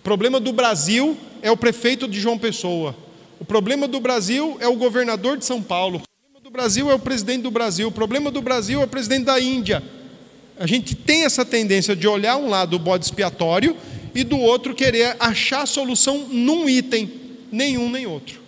[0.00, 2.94] O problema do Brasil é o prefeito de João Pessoa.
[3.40, 5.96] O problema do Brasil é o governador de São Paulo.
[5.96, 7.88] O problema do Brasil é o presidente do Brasil.
[7.88, 9.82] O problema do Brasil é o presidente da Índia.
[10.58, 13.76] A gente tem essa tendência de olhar um lado o bode expiatório
[14.14, 17.10] e do outro querer achar solução num item,
[17.50, 18.40] nenhum nem outro.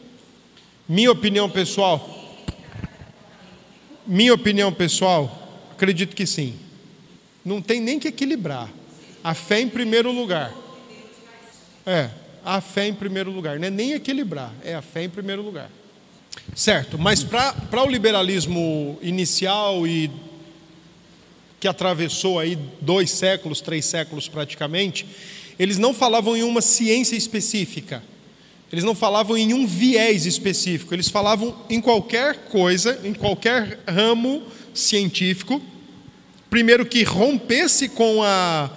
[0.88, 2.36] Minha opinião pessoal,
[4.06, 6.54] minha opinião pessoal, acredito que sim.
[7.44, 8.70] Não tem nem que equilibrar.
[9.26, 10.54] A fé em primeiro lugar.
[11.84, 12.10] É,
[12.44, 13.58] a fé em primeiro lugar.
[13.58, 15.68] Não é nem equilibrar, é a fé em primeiro lugar.
[16.54, 20.08] Certo, mas para o liberalismo inicial e
[21.58, 25.04] que atravessou aí dois séculos, três séculos praticamente,
[25.58, 28.04] eles não falavam em uma ciência específica.
[28.72, 34.44] Eles não falavam em um viés específico, eles falavam em qualquer coisa, em qualquer ramo
[34.72, 35.60] científico,
[36.48, 38.70] primeiro que rompesse com, a,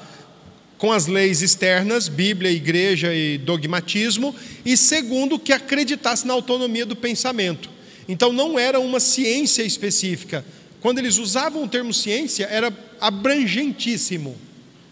[0.79, 4.33] com as leis externas, Bíblia, igreja e dogmatismo,
[4.65, 7.69] e segundo que acreditasse na autonomia do pensamento.
[8.07, 10.43] Então não era uma ciência específica.
[10.79, 14.37] Quando eles usavam o termo ciência, era abrangentíssimo.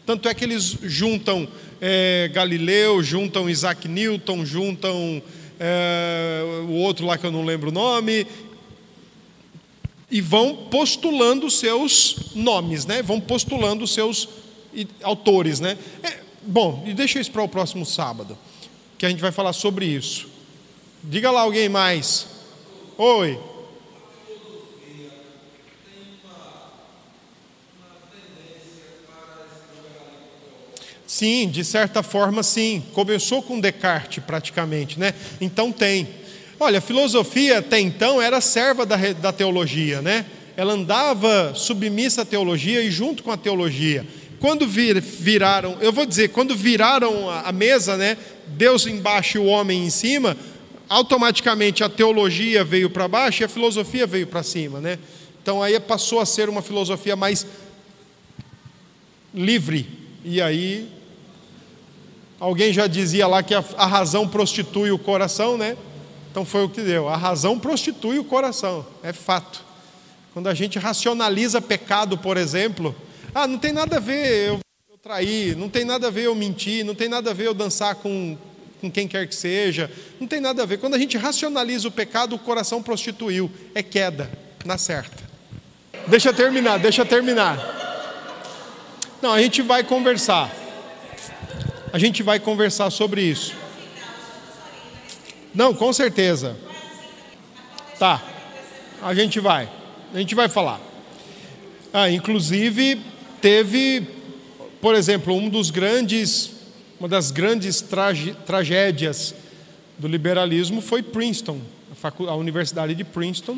[0.05, 1.47] Tanto é que eles juntam
[1.79, 5.23] é, Galileu, juntam Isaac Newton, juntam
[5.57, 8.27] é, o outro lá que eu não lembro o nome,
[10.11, 13.01] e vão postulando seus nomes, né?
[13.01, 14.27] vão postulando seus
[15.03, 15.59] autores.
[15.59, 15.77] Né?
[16.03, 18.37] É, bom, e deixa isso para o próximo sábado,
[18.97, 20.27] que a gente vai falar sobre isso.
[21.03, 22.27] Diga lá alguém mais.
[22.97, 23.39] Oi.
[31.07, 32.83] Sim, de certa forma, sim.
[32.93, 35.13] Começou com Descartes, praticamente, né?
[35.39, 36.07] Então tem.
[36.59, 40.25] Olha, a filosofia até então era serva da, da teologia, né?
[40.57, 44.05] Ela andava submissa à teologia e junto com a teologia.
[44.39, 48.17] Quando vir, viraram, eu vou dizer, quando viraram a, a mesa, né?
[48.47, 50.37] Deus embaixo e o homem em cima,
[50.87, 54.99] automaticamente a teologia veio para baixo e a filosofia veio para cima, né?
[55.41, 57.45] Então aí passou a ser uma filosofia mais
[59.33, 59.87] livre.
[60.23, 60.97] E aí
[62.39, 65.75] Alguém já dizia lá que a, a razão prostitui o coração, né?
[66.29, 67.09] Então foi o que deu.
[67.09, 69.65] A razão prostitui o coração, é fato.
[70.33, 72.95] Quando a gente racionaliza pecado, por exemplo,
[73.37, 74.59] ah, não tem nada a ver eu,
[74.89, 77.53] eu trair, não tem nada a ver eu mentir, não tem nada a ver eu
[77.53, 78.35] dançar com,
[78.81, 80.79] com quem quer que seja, não tem nada a ver.
[80.79, 84.27] Quando a gente racionaliza o pecado, o coração prostituiu, é queda,
[84.65, 85.23] na certa.
[86.07, 87.59] Deixa eu terminar, deixa eu terminar.
[89.21, 90.51] Não, a gente vai conversar.
[91.93, 93.53] A gente vai conversar sobre isso.
[95.53, 96.57] Não, com certeza.
[97.99, 98.19] Tá.
[98.99, 99.69] A gente vai.
[100.11, 100.81] A gente vai falar.
[101.93, 102.99] Ah, inclusive,
[103.47, 104.05] teve,
[104.81, 106.51] por exemplo, um dos grandes,
[106.99, 109.33] uma das grandes trage, tragédias
[109.97, 111.61] do liberalismo foi Princeton,
[112.03, 113.57] a, a, Universidade de Princeton,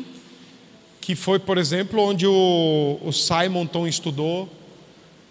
[1.00, 4.48] que foi, por exemplo, onde o, o Simonton estudou,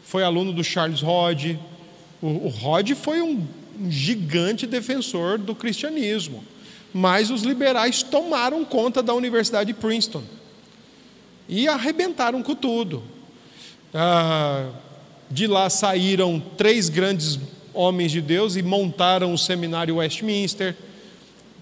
[0.04, 1.58] foi aluno do Charles Hodge.
[2.22, 3.48] O, o foi um,
[3.80, 6.44] um gigante defensor do cristianismo,
[6.94, 10.24] mas os liberais tomaram conta da Universidade de Princeton
[11.48, 13.19] e arrebentaram com tudo.
[13.94, 14.70] Ah,
[15.30, 17.40] de lá saíram três grandes
[17.74, 20.76] homens de Deus e montaram o seminário Westminster.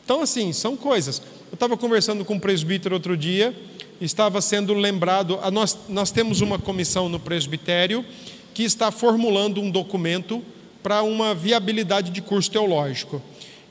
[0.04, 1.22] Então, assim, são coisas.
[1.50, 3.56] Eu estava conversando com um presbítero outro dia,
[4.00, 5.40] estava sendo lembrado.
[5.52, 8.06] Nós, nós temos uma comissão no presbitério
[8.54, 10.44] que está formulando um documento
[10.82, 13.22] para uma viabilidade de curso teológico.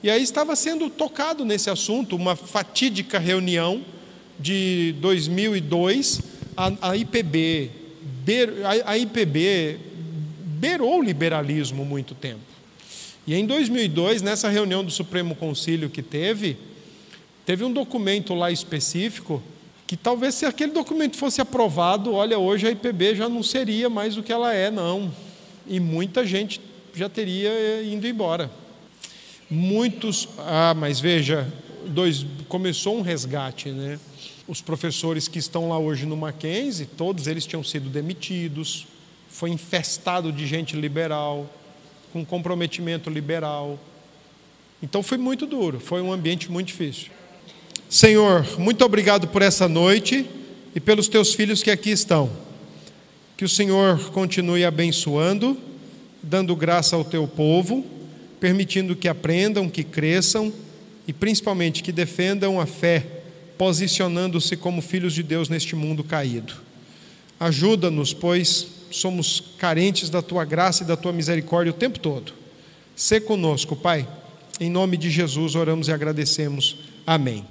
[0.02, 3.82] E aí estava sendo tocado nesse assunto, uma fatídica reunião
[4.38, 6.20] de 2002,
[6.56, 7.70] a, a IPB,
[8.84, 9.78] a, IPB
[10.58, 12.40] beirou o liberalismo muito tempo.
[13.26, 16.56] E em 2002, nessa reunião do Supremo Concílio que teve,
[17.44, 19.42] teve um documento lá específico
[19.86, 24.16] que talvez se aquele documento fosse aprovado, olha, hoje a IPB já não seria mais
[24.16, 25.12] o que ela é, não.
[25.66, 26.60] E muita gente
[26.94, 28.50] já teria ido embora.
[29.48, 31.46] Muitos, ah, mas veja,
[31.86, 33.98] dois, começou um resgate, né?
[34.48, 38.86] Os professores que estão lá hoje no Mackenzie, todos eles tinham sido demitidos,
[39.28, 41.50] foi infestado de gente liberal,
[42.12, 43.78] com comprometimento liberal.
[44.80, 47.10] Então foi muito duro, foi um ambiente muito difícil.
[47.88, 50.24] Senhor, muito obrigado por essa noite
[50.74, 52.30] e pelos teus filhos que aqui estão.
[53.36, 55.56] Que o Senhor continue abençoando,
[56.22, 57.84] dando graça ao teu povo,
[58.38, 60.52] permitindo que aprendam, que cresçam
[61.06, 63.15] e principalmente que defendam a fé,
[63.58, 66.54] posicionando-se como filhos de Deus neste mundo caído.
[67.38, 72.32] Ajuda-nos, pois somos carentes da tua graça e da tua misericórdia o tempo todo.
[72.94, 74.08] Sê conosco, Pai.
[74.58, 76.76] Em nome de Jesus oramos e agradecemos.
[77.06, 77.44] Amém.